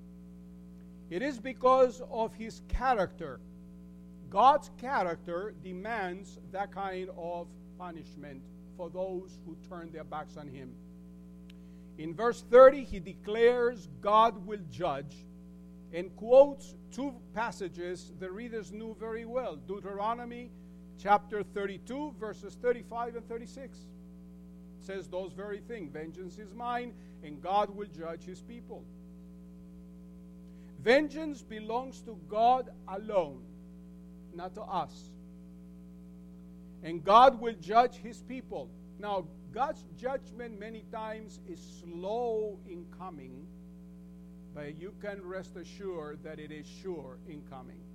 It 1.09 1.23
is 1.23 1.39
because 1.39 2.03
of 2.11 2.35
his 2.35 2.61
character. 2.69 3.41
God's 4.29 4.71
character 4.79 5.55
demands 5.65 6.39
that 6.53 6.73
kind 6.73 7.09
of 7.17 7.49
punishment 7.79 8.43
for 8.77 8.91
those 8.91 9.39
who 9.47 9.57
turn 9.67 9.91
their 9.91 10.05
backs 10.05 10.37
on 10.37 10.47
him. 10.47 10.75
In 11.97 12.15
verse 12.15 12.45
30, 12.51 12.85
he 12.85 13.01
declares 13.01 13.89
God 14.03 14.47
will 14.47 14.61
judge 14.71 15.25
and 15.91 16.15
quotes 16.17 16.75
two 16.93 17.15
passages 17.33 18.13
the 18.21 18.31
readers 18.31 18.73
knew 18.73 18.95
very 19.01 19.25
well 19.25 19.57
Deuteronomy 19.57 20.51
chapter 20.99 21.43
32, 21.43 22.15
verses 22.19 22.57
35 22.61 23.17
and 23.17 23.29
36. 23.29 23.79
says 24.81 25.09
those 25.09 25.33
very 25.33 25.61
things 25.61 25.93
Vengeance 25.93 26.39
is 26.39 26.55
mine, 26.55 26.93
and 27.23 27.43
God 27.43 27.75
will 27.75 27.89
judge 27.89 28.25
his 28.25 28.41
people. 28.41 28.85
Vengeance 30.81 31.43
belongs 31.43 32.01
to 32.03 32.17
God 32.29 32.71
alone, 32.89 33.43
not 34.35 34.55
to 34.55 34.63
us. 34.63 35.11
And 36.83 37.03
God 37.03 37.41
will 37.41 37.55
judge 37.55 37.97
his 37.97 38.23
people. 38.23 38.71
Now, 38.99 39.25
God's 39.53 39.85
judgment 39.99 40.61
many 40.61 40.85
times 40.93 41.41
is 41.49 41.59
slow 41.81 42.59
in 42.69 42.87
coming, 42.99 43.47
but 44.55 44.79
you 44.79 44.95
can 45.01 45.27
rest 45.27 45.57
assured 45.57 46.23
that 46.23 46.39
it 46.39 46.53
is 46.53 46.67
sure 46.83 47.19
in 47.27 47.43
coming. 47.51 47.86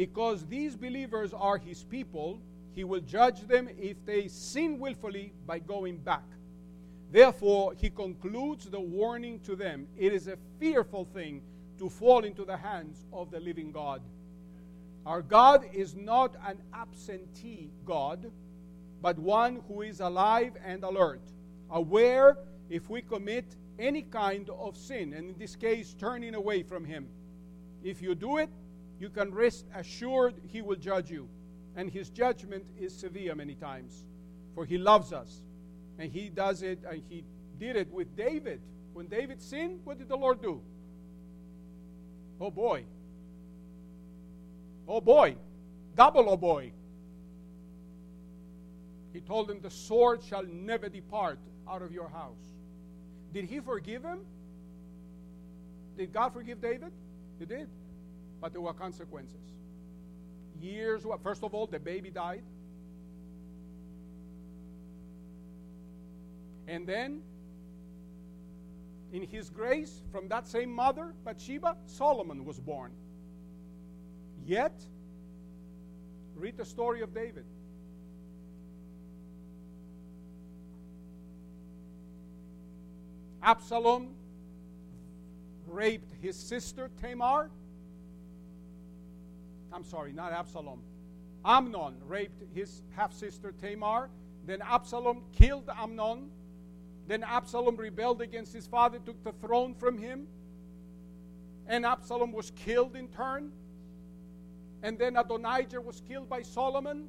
Because 0.00 0.46
these 0.46 0.76
believers 0.76 1.34
are 1.34 1.58
his 1.58 1.84
people, 1.84 2.40
he 2.74 2.84
will 2.84 3.02
judge 3.02 3.42
them 3.42 3.68
if 3.78 4.02
they 4.06 4.28
sin 4.28 4.78
willfully 4.78 5.34
by 5.46 5.58
going 5.58 5.98
back. 5.98 6.24
Therefore, 7.12 7.74
he 7.76 7.90
concludes 7.90 8.64
the 8.64 8.80
warning 8.80 9.40
to 9.40 9.54
them 9.54 9.86
it 9.98 10.14
is 10.14 10.26
a 10.26 10.38
fearful 10.58 11.04
thing 11.04 11.42
to 11.76 11.90
fall 11.90 12.24
into 12.24 12.46
the 12.46 12.56
hands 12.56 13.04
of 13.12 13.30
the 13.30 13.40
living 13.40 13.72
God. 13.72 14.00
Our 15.04 15.20
God 15.20 15.66
is 15.70 15.94
not 15.94 16.34
an 16.46 16.62
absentee 16.72 17.70
God, 17.84 18.32
but 19.02 19.18
one 19.18 19.60
who 19.68 19.82
is 19.82 20.00
alive 20.00 20.54
and 20.64 20.82
alert, 20.82 21.20
aware 21.68 22.38
if 22.70 22.88
we 22.88 23.02
commit 23.02 23.54
any 23.78 24.00
kind 24.00 24.48
of 24.48 24.78
sin, 24.78 25.12
and 25.12 25.28
in 25.28 25.38
this 25.38 25.56
case, 25.56 25.92
turning 25.92 26.34
away 26.34 26.62
from 26.62 26.86
Him. 26.86 27.06
If 27.82 28.00
you 28.00 28.14
do 28.14 28.38
it, 28.38 28.48
you 29.00 29.08
can 29.08 29.34
rest 29.34 29.66
assured 29.74 30.34
He 30.46 30.60
will 30.60 30.76
judge 30.76 31.10
you. 31.10 31.28
And 31.74 31.90
His 31.90 32.10
judgment 32.10 32.64
is 32.78 32.94
severe 32.94 33.34
many 33.34 33.54
times, 33.54 34.04
for 34.54 34.64
He 34.64 34.76
loves 34.76 35.12
us. 35.12 35.42
And 35.98 36.12
He 36.12 36.28
does 36.28 36.62
it, 36.62 36.78
and 36.88 37.02
He 37.08 37.24
did 37.58 37.76
it 37.76 37.90
with 37.90 38.14
David. 38.14 38.60
When 38.92 39.06
David 39.06 39.40
sinned, 39.40 39.80
what 39.84 39.98
did 39.98 40.08
the 40.08 40.16
Lord 40.16 40.42
do? 40.42 40.60
Oh 42.40 42.50
boy. 42.50 42.84
Oh 44.86 45.00
boy. 45.00 45.36
Double 45.96 46.28
oh 46.28 46.36
boy. 46.36 46.72
He 49.12 49.20
told 49.20 49.50
him, 49.50 49.60
The 49.60 49.70
sword 49.70 50.22
shall 50.22 50.44
never 50.44 50.88
depart 50.88 51.38
out 51.68 51.82
of 51.82 51.92
your 51.92 52.08
house. 52.08 52.54
Did 53.32 53.44
he 53.44 53.60
forgive 53.60 54.02
him? 54.02 54.20
Did 55.96 56.12
God 56.12 56.32
forgive 56.32 56.60
David? 56.60 56.92
He 57.38 57.46
did. 57.46 57.68
But 58.40 58.52
there 58.52 58.60
were 58.60 58.72
consequences. 58.72 59.52
Years, 60.60 61.04
first 61.22 61.44
of 61.44 61.54
all, 61.54 61.66
the 61.66 61.78
baby 61.78 62.10
died. 62.10 62.42
And 66.66 66.86
then, 66.86 67.22
in 69.12 69.22
his 69.22 69.50
grace, 69.50 70.02
from 70.12 70.28
that 70.28 70.46
same 70.46 70.72
mother, 70.72 71.14
Bathsheba, 71.24 71.76
Solomon 71.86 72.44
was 72.44 72.60
born. 72.60 72.92
Yet, 74.46 74.80
read 76.36 76.56
the 76.56 76.64
story 76.64 77.02
of 77.02 77.12
David. 77.12 77.44
Absalom 83.42 84.14
raped 85.66 86.12
his 86.20 86.36
sister 86.36 86.90
Tamar. 87.00 87.50
I'm 89.72 89.84
sorry, 89.84 90.12
not 90.12 90.32
Absalom. 90.32 90.80
Amnon 91.44 91.94
raped 92.06 92.42
his 92.54 92.82
half 92.90 93.12
sister 93.12 93.52
Tamar. 93.52 94.10
Then 94.46 94.62
Absalom 94.62 95.22
killed 95.32 95.70
Amnon. 95.74 96.30
Then 97.06 97.24
Absalom 97.24 97.76
rebelled 97.76 98.20
against 98.20 98.52
his 98.52 98.66
father, 98.66 98.98
took 98.98 99.22
the 99.24 99.32
throne 99.32 99.74
from 99.74 99.98
him. 99.98 100.26
And 101.66 101.86
Absalom 101.86 102.32
was 102.32 102.50
killed 102.50 102.96
in 102.96 103.08
turn. 103.08 103.52
And 104.82 104.98
then 104.98 105.16
Adonijah 105.16 105.80
was 105.80 106.02
killed 106.08 106.28
by 106.28 106.42
Solomon. 106.42 107.08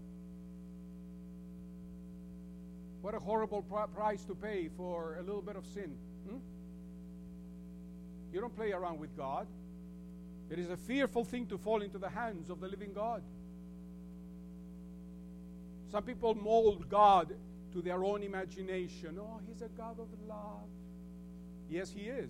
What 3.01 3.15
a 3.15 3.19
horrible 3.19 3.63
price 3.95 4.23
to 4.25 4.35
pay 4.35 4.69
for 4.77 5.17
a 5.19 5.23
little 5.23 5.41
bit 5.41 5.55
of 5.55 5.65
sin. 5.65 5.95
Hmm? 6.29 6.37
You 8.31 8.39
don't 8.39 8.55
play 8.55 8.71
around 8.71 8.99
with 8.99 9.15
God. 9.17 9.47
It 10.51 10.59
is 10.59 10.69
a 10.69 10.75
fearful 10.75 11.23
thing 11.23 11.47
to 11.47 11.57
fall 11.57 11.81
into 11.81 11.97
the 11.97 12.09
hands 12.09 12.49
of 12.49 12.59
the 12.59 12.67
living 12.67 12.91
God. 12.93 13.23
Some 15.89 16.03
people 16.03 16.35
mold 16.35 16.89
God 16.89 17.33
to 17.71 17.81
their 17.81 18.03
own 18.03 18.21
imagination. 18.21 19.17
Oh, 19.17 19.39
He's 19.47 19.61
a 19.61 19.69
God 19.69 19.97
of 19.97 20.07
love. 20.27 20.67
Yes, 21.69 21.89
He 21.89 22.01
is. 22.01 22.29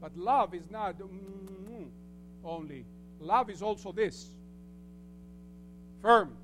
But 0.00 0.16
love 0.16 0.54
is 0.54 0.70
not 0.70 0.98
mm, 0.98 1.88
only. 2.44 2.84
Love 3.18 3.50
is 3.50 3.60
also 3.60 3.90
this 3.90 4.28
firm. 6.00 6.36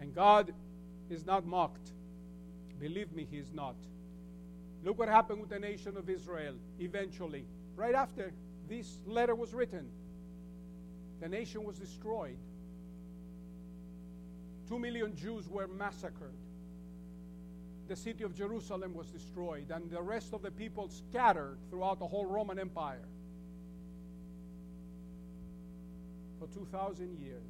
And 0.00 0.14
God 0.14 0.54
is 1.10 1.26
not 1.26 1.46
mocked. 1.46 1.90
Believe 2.80 3.12
me, 3.12 3.26
He 3.30 3.36
is 3.36 3.52
not. 3.52 3.76
Look 4.84 4.98
what 4.98 5.08
happened 5.08 5.40
with 5.40 5.50
the 5.50 5.58
nation 5.58 5.96
of 5.96 6.08
Israel 6.08 6.54
eventually, 6.78 7.44
right 7.76 7.94
after 7.94 8.32
this 8.68 8.98
letter 9.06 9.34
was 9.34 9.52
written. 9.54 9.88
The 11.20 11.28
nation 11.28 11.64
was 11.64 11.78
destroyed. 11.78 12.38
Two 14.68 14.78
million 14.78 15.16
Jews 15.16 15.48
were 15.48 15.66
massacred. 15.66 16.34
The 17.88 17.96
city 17.96 18.22
of 18.22 18.34
Jerusalem 18.34 18.94
was 18.94 19.08
destroyed, 19.08 19.70
and 19.70 19.90
the 19.90 20.02
rest 20.02 20.34
of 20.34 20.42
the 20.42 20.50
people 20.50 20.90
scattered 20.90 21.56
throughout 21.70 21.98
the 21.98 22.06
whole 22.06 22.26
Roman 22.26 22.58
Empire 22.58 23.08
for 26.38 26.46
2,000 26.48 27.18
years. 27.18 27.42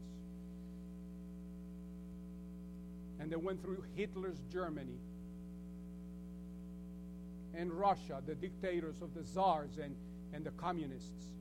And 3.20 3.30
they 3.30 3.36
went 3.36 3.60
through 3.62 3.82
Hitler's 3.96 4.38
Germany 4.50 4.98
and 7.58 7.72
Russia, 7.72 8.22
the 8.24 8.36
dictators 8.36 9.02
of 9.02 9.12
the 9.14 9.24
czars 9.24 9.78
and, 9.82 9.96
and 10.32 10.44
the 10.44 10.52
communists. 10.52 11.32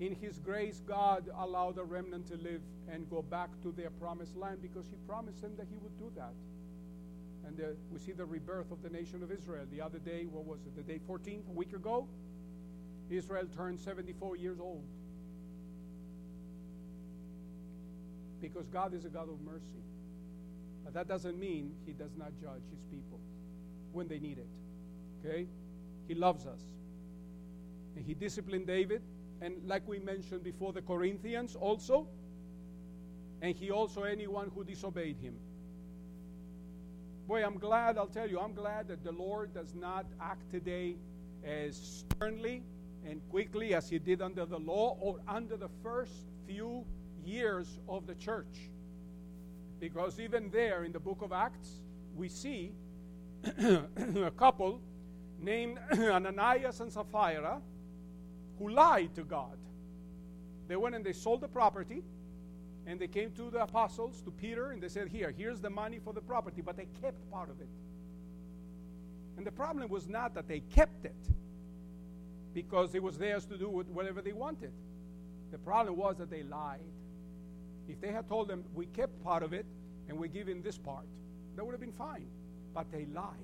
In 0.00 0.14
His 0.14 0.38
grace, 0.38 0.82
God 0.86 1.30
allowed 1.38 1.76
the 1.76 1.84
remnant 1.84 2.26
to 2.28 2.36
live 2.36 2.60
and 2.90 3.08
go 3.08 3.22
back 3.22 3.48
to 3.62 3.72
their 3.72 3.90
promised 3.90 4.36
land 4.36 4.60
because 4.60 4.86
He 4.90 4.96
promised 5.08 5.40
them 5.40 5.52
that 5.56 5.66
He 5.70 5.78
would 5.78 5.98
do 5.98 6.12
that. 6.16 6.34
And 7.46 7.56
the, 7.56 7.74
we 7.90 7.98
see 7.98 8.12
the 8.12 8.26
rebirth 8.26 8.70
of 8.70 8.82
the 8.82 8.90
nation 8.90 9.22
of 9.22 9.32
Israel. 9.32 9.64
The 9.72 9.80
other 9.80 9.98
day, 9.98 10.26
what 10.30 10.44
was 10.44 10.60
it? 10.66 10.76
The 10.76 10.82
day 10.82 11.00
14th, 11.08 11.48
a 11.48 11.52
week 11.52 11.72
ago? 11.72 12.06
Israel 13.08 13.46
turned 13.56 13.80
74 13.80 14.36
years 14.36 14.60
old. 14.60 14.84
Because 18.40 18.68
God 18.68 18.94
is 18.94 19.04
a 19.04 19.08
God 19.08 19.28
of 19.28 19.40
mercy. 19.40 19.82
But 20.90 21.06
that 21.06 21.08
doesn't 21.08 21.38
mean 21.38 21.74
He 21.86 21.92
does 21.92 22.16
not 22.16 22.32
judge 22.40 22.62
His 22.70 22.82
people 22.90 23.20
when 23.92 24.08
they 24.08 24.18
need 24.18 24.38
it. 24.38 24.48
Okay? 25.24 25.46
He 26.08 26.14
loves 26.14 26.46
us. 26.46 26.60
And 27.94 28.04
He 28.04 28.14
disciplined 28.14 28.66
David 28.66 29.02
and 29.40 29.54
like 29.66 29.86
we 29.88 29.98
mentioned 29.98 30.44
before, 30.44 30.72
the 30.72 30.82
Corinthians 30.82 31.56
also, 31.56 32.06
and 33.40 33.56
he 33.56 33.70
also 33.70 34.02
anyone 34.02 34.50
who 34.54 34.64
disobeyed 34.64 35.16
him. 35.16 35.34
Boy, 37.26 37.42
I'm 37.44 37.58
glad, 37.58 37.96
I'll 37.96 38.06
tell 38.06 38.28
you, 38.28 38.38
I'm 38.38 38.52
glad 38.52 38.88
that 38.88 39.02
the 39.02 39.12
Lord 39.12 39.54
does 39.54 39.74
not 39.74 40.04
act 40.20 40.50
today 40.50 40.96
as 41.42 42.04
sternly 42.10 42.62
and 43.06 43.22
quickly 43.30 43.72
as 43.74 43.88
he 43.88 43.98
did 43.98 44.20
under 44.20 44.44
the 44.44 44.58
law 44.58 44.98
or 45.00 45.18
under 45.26 45.56
the 45.56 45.70
first 45.82 46.12
few 46.46 46.84
years 47.24 47.78
of 47.88 48.06
the 48.06 48.14
church. 48.16 48.70
Because 49.80 50.20
even 50.20 50.50
there 50.50 50.84
in 50.84 50.92
the 50.92 51.00
book 51.00 51.22
of 51.22 51.32
Acts, 51.32 51.80
we 52.14 52.28
see 52.28 52.72
a 53.44 54.32
couple 54.36 54.80
named 55.40 55.78
Ananias 55.92 56.80
and 56.80 56.92
Sapphira 56.92 57.60
who 58.58 58.68
lied 58.68 59.14
to 59.14 59.24
God. 59.24 59.56
They 60.68 60.76
went 60.76 60.94
and 60.94 61.04
they 61.04 61.14
sold 61.14 61.40
the 61.40 61.48
property, 61.48 62.02
and 62.86 63.00
they 63.00 63.08
came 63.08 63.32
to 63.32 63.50
the 63.50 63.62
apostles, 63.62 64.20
to 64.22 64.30
Peter, 64.30 64.70
and 64.70 64.82
they 64.82 64.88
said, 64.88 65.08
Here, 65.08 65.34
here's 65.36 65.60
the 65.60 65.70
money 65.70 65.98
for 65.98 66.12
the 66.12 66.20
property, 66.20 66.60
but 66.60 66.76
they 66.76 66.86
kept 67.00 67.28
part 67.30 67.50
of 67.50 67.60
it. 67.60 67.68
And 69.36 69.46
the 69.46 69.50
problem 69.50 69.88
was 69.88 70.06
not 70.08 70.34
that 70.34 70.46
they 70.46 70.60
kept 70.60 71.06
it 71.06 71.16
because 72.52 72.94
it 72.94 73.02
was 73.02 73.16
theirs 73.16 73.46
to 73.46 73.56
do 73.56 73.68
with 73.68 73.88
whatever 73.88 74.20
they 74.20 74.32
wanted. 74.32 74.72
The 75.50 75.58
problem 75.58 75.96
was 75.96 76.18
that 76.18 76.30
they 76.30 76.42
lied. 76.42 76.80
If 77.90 78.00
they 78.00 78.12
had 78.12 78.28
told 78.28 78.48
them, 78.48 78.64
We 78.74 78.86
kept 78.86 79.22
part 79.24 79.42
of 79.42 79.52
it 79.52 79.66
and 80.08 80.18
we 80.18 80.28
give 80.28 80.48
in 80.48 80.62
this 80.62 80.78
part, 80.78 81.06
that 81.56 81.64
would 81.64 81.72
have 81.72 81.80
been 81.80 81.92
fine. 81.92 82.26
But 82.74 82.90
they 82.92 83.06
lied. 83.06 83.34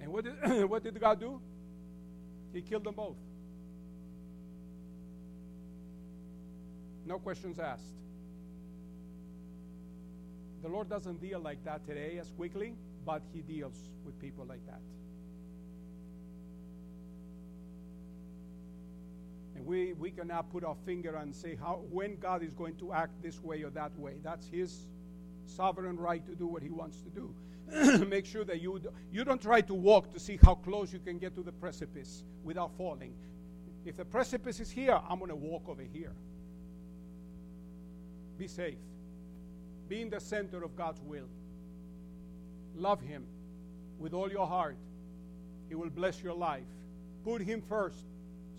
And 0.00 0.12
what 0.12 0.24
did, 0.24 0.64
what 0.70 0.82
did 0.82 0.98
God 1.00 1.20
do? 1.20 1.40
He 2.52 2.62
killed 2.62 2.84
them 2.84 2.94
both. 2.94 3.16
No 7.06 7.18
questions 7.18 7.58
asked. 7.58 7.94
The 10.62 10.68
Lord 10.68 10.88
doesn't 10.88 11.20
deal 11.20 11.40
like 11.40 11.62
that 11.64 11.86
today 11.86 12.18
as 12.18 12.30
quickly, 12.30 12.74
but 13.04 13.22
He 13.32 13.42
deals 13.42 13.90
with 14.04 14.18
people 14.18 14.46
like 14.46 14.64
that. 14.66 14.80
And 19.53 19.53
we, 19.64 19.94
we 19.94 20.10
cannot 20.10 20.50
put 20.50 20.62
our 20.62 20.76
finger 20.84 21.16
and 21.16 21.34
say 21.34 21.56
how 21.56 21.82
when 21.90 22.16
God 22.16 22.42
is 22.42 22.52
going 22.54 22.76
to 22.76 22.92
act 22.92 23.22
this 23.22 23.42
way 23.42 23.62
or 23.62 23.70
that 23.70 23.98
way. 23.98 24.16
That's 24.22 24.46
His 24.46 24.86
sovereign 25.46 25.96
right 25.96 26.24
to 26.26 26.34
do 26.34 26.46
what 26.46 26.62
He 26.62 26.70
wants 26.70 27.00
to 27.02 27.10
do. 27.10 27.34
Make 28.06 28.26
sure 28.26 28.44
that 28.44 28.60
you, 28.60 28.80
you 29.10 29.24
don't 29.24 29.40
try 29.40 29.62
to 29.62 29.74
walk 29.74 30.12
to 30.12 30.20
see 30.20 30.38
how 30.42 30.54
close 30.56 30.92
you 30.92 30.98
can 30.98 31.18
get 31.18 31.34
to 31.36 31.42
the 31.42 31.52
precipice 31.52 32.24
without 32.42 32.76
falling. 32.76 33.14
If 33.86 33.96
the 33.96 34.04
precipice 34.04 34.60
is 34.60 34.70
here, 34.70 35.00
I'm 35.08 35.18
going 35.18 35.30
to 35.30 35.36
walk 35.36 35.68
over 35.68 35.82
here. 35.82 36.12
Be 38.38 38.48
safe. 38.48 38.78
Be 39.88 40.02
in 40.02 40.10
the 40.10 40.20
center 40.20 40.62
of 40.62 40.76
God's 40.76 41.00
will. 41.00 41.28
Love 42.76 43.00
Him 43.00 43.24
with 43.98 44.12
all 44.12 44.30
your 44.30 44.46
heart. 44.46 44.76
He 45.68 45.74
will 45.74 45.90
bless 45.90 46.22
your 46.22 46.34
life. 46.34 46.64
Put 47.24 47.40
Him 47.40 47.62
first. 47.62 48.04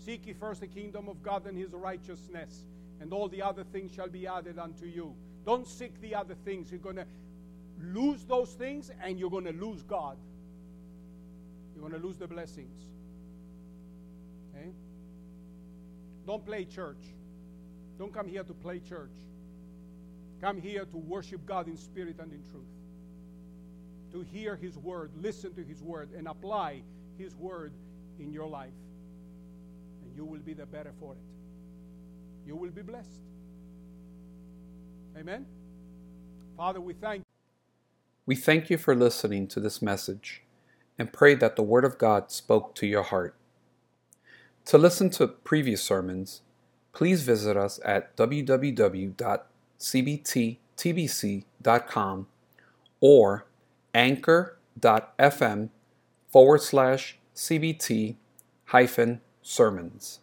Seek 0.04 0.26
ye 0.26 0.32
first 0.32 0.60
the 0.60 0.66
kingdom 0.66 1.08
of 1.08 1.22
God 1.22 1.46
and 1.46 1.56
His 1.56 1.72
righteousness, 1.72 2.66
and 3.00 3.12
all 3.12 3.28
the 3.28 3.42
other 3.42 3.64
things 3.64 3.92
shall 3.92 4.08
be 4.08 4.26
added 4.26 4.58
unto 4.58 4.86
you. 4.86 5.14
Don't 5.44 5.66
seek 5.66 6.00
the 6.00 6.14
other 6.14 6.34
things. 6.44 6.70
You're 6.70 6.80
going 6.80 6.96
to 6.96 7.06
lose 7.80 8.24
those 8.24 8.52
things, 8.52 8.90
and 9.02 9.18
you're 9.18 9.30
going 9.30 9.44
to 9.44 9.52
lose 9.52 9.82
God. 9.82 10.16
You're 11.74 11.88
going 11.88 12.00
to 12.00 12.06
lose 12.06 12.16
the 12.16 12.26
blessings. 12.26 12.76
Okay? 14.54 14.70
Don't 16.26 16.44
play 16.44 16.64
church. 16.64 17.04
Don't 17.98 18.12
come 18.12 18.28
here 18.28 18.44
to 18.44 18.54
play 18.54 18.80
church. 18.80 19.14
Come 20.40 20.60
here 20.60 20.84
to 20.84 20.96
worship 20.96 21.46
God 21.46 21.68
in 21.68 21.76
spirit 21.76 22.16
and 22.18 22.32
in 22.32 22.42
truth. 22.50 22.64
To 24.12 24.22
hear 24.22 24.56
His 24.56 24.76
word, 24.78 25.10
listen 25.20 25.54
to 25.54 25.62
His 25.62 25.82
word, 25.82 26.10
and 26.16 26.28
apply 26.28 26.82
His 27.18 27.34
word 27.34 27.72
in 28.18 28.32
your 28.32 28.48
life. 28.48 28.72
You 30.16 30.24
will 30.24 30.40
be 30.40 30.54
the 30.54 30.66
better 30.66 30.92
for 30.98 31.12
it. 31.12 31.18
You 32.46 32.56
will 32.56 32.70
be 32.70 32.82
blessed. 32.82 33.20
Amen. 35.16 35.46
Father, 36.56 36.80
we 36.80 36.94
thank 36.94 37.22
We 38.24 38.34
thank 38.34 38.70
you 38.70 38.78
for 38.78 38.94
listening 38.94 39.46
to 39.48 39.60
this 39.60 39.82
message 39.82 40.42
and 40.98 41.12
pray 41.12 41.34
that 41.34 41.56
the 41.56 41.62
Word 41.62 41.84
of 41.84 41.98
God 41.98 42.32
spoke 42.32 42.74
to 42.76 42.86
your 42.86 43.02
heart. 43.02 43.36
To 44.64 44.78
listen 44.78 45.10
to 45.10 45.28
previous 45.28 45.82
sermons, 45.82 46.40
please 46.92 47.22
visit 47.22 47.56
us 47.56 47.78
at 47.84 48.16
www 48.16 49.40
cbttbc.com 49.78 50.56
or 53.00 53.46
anchor.fm 53.94 55.68
forward 56.28 56.62
slash 56.62 57.18
cbt 57.34 58.16
hyphen 58.66 59.20
sermons. 59.46 60.18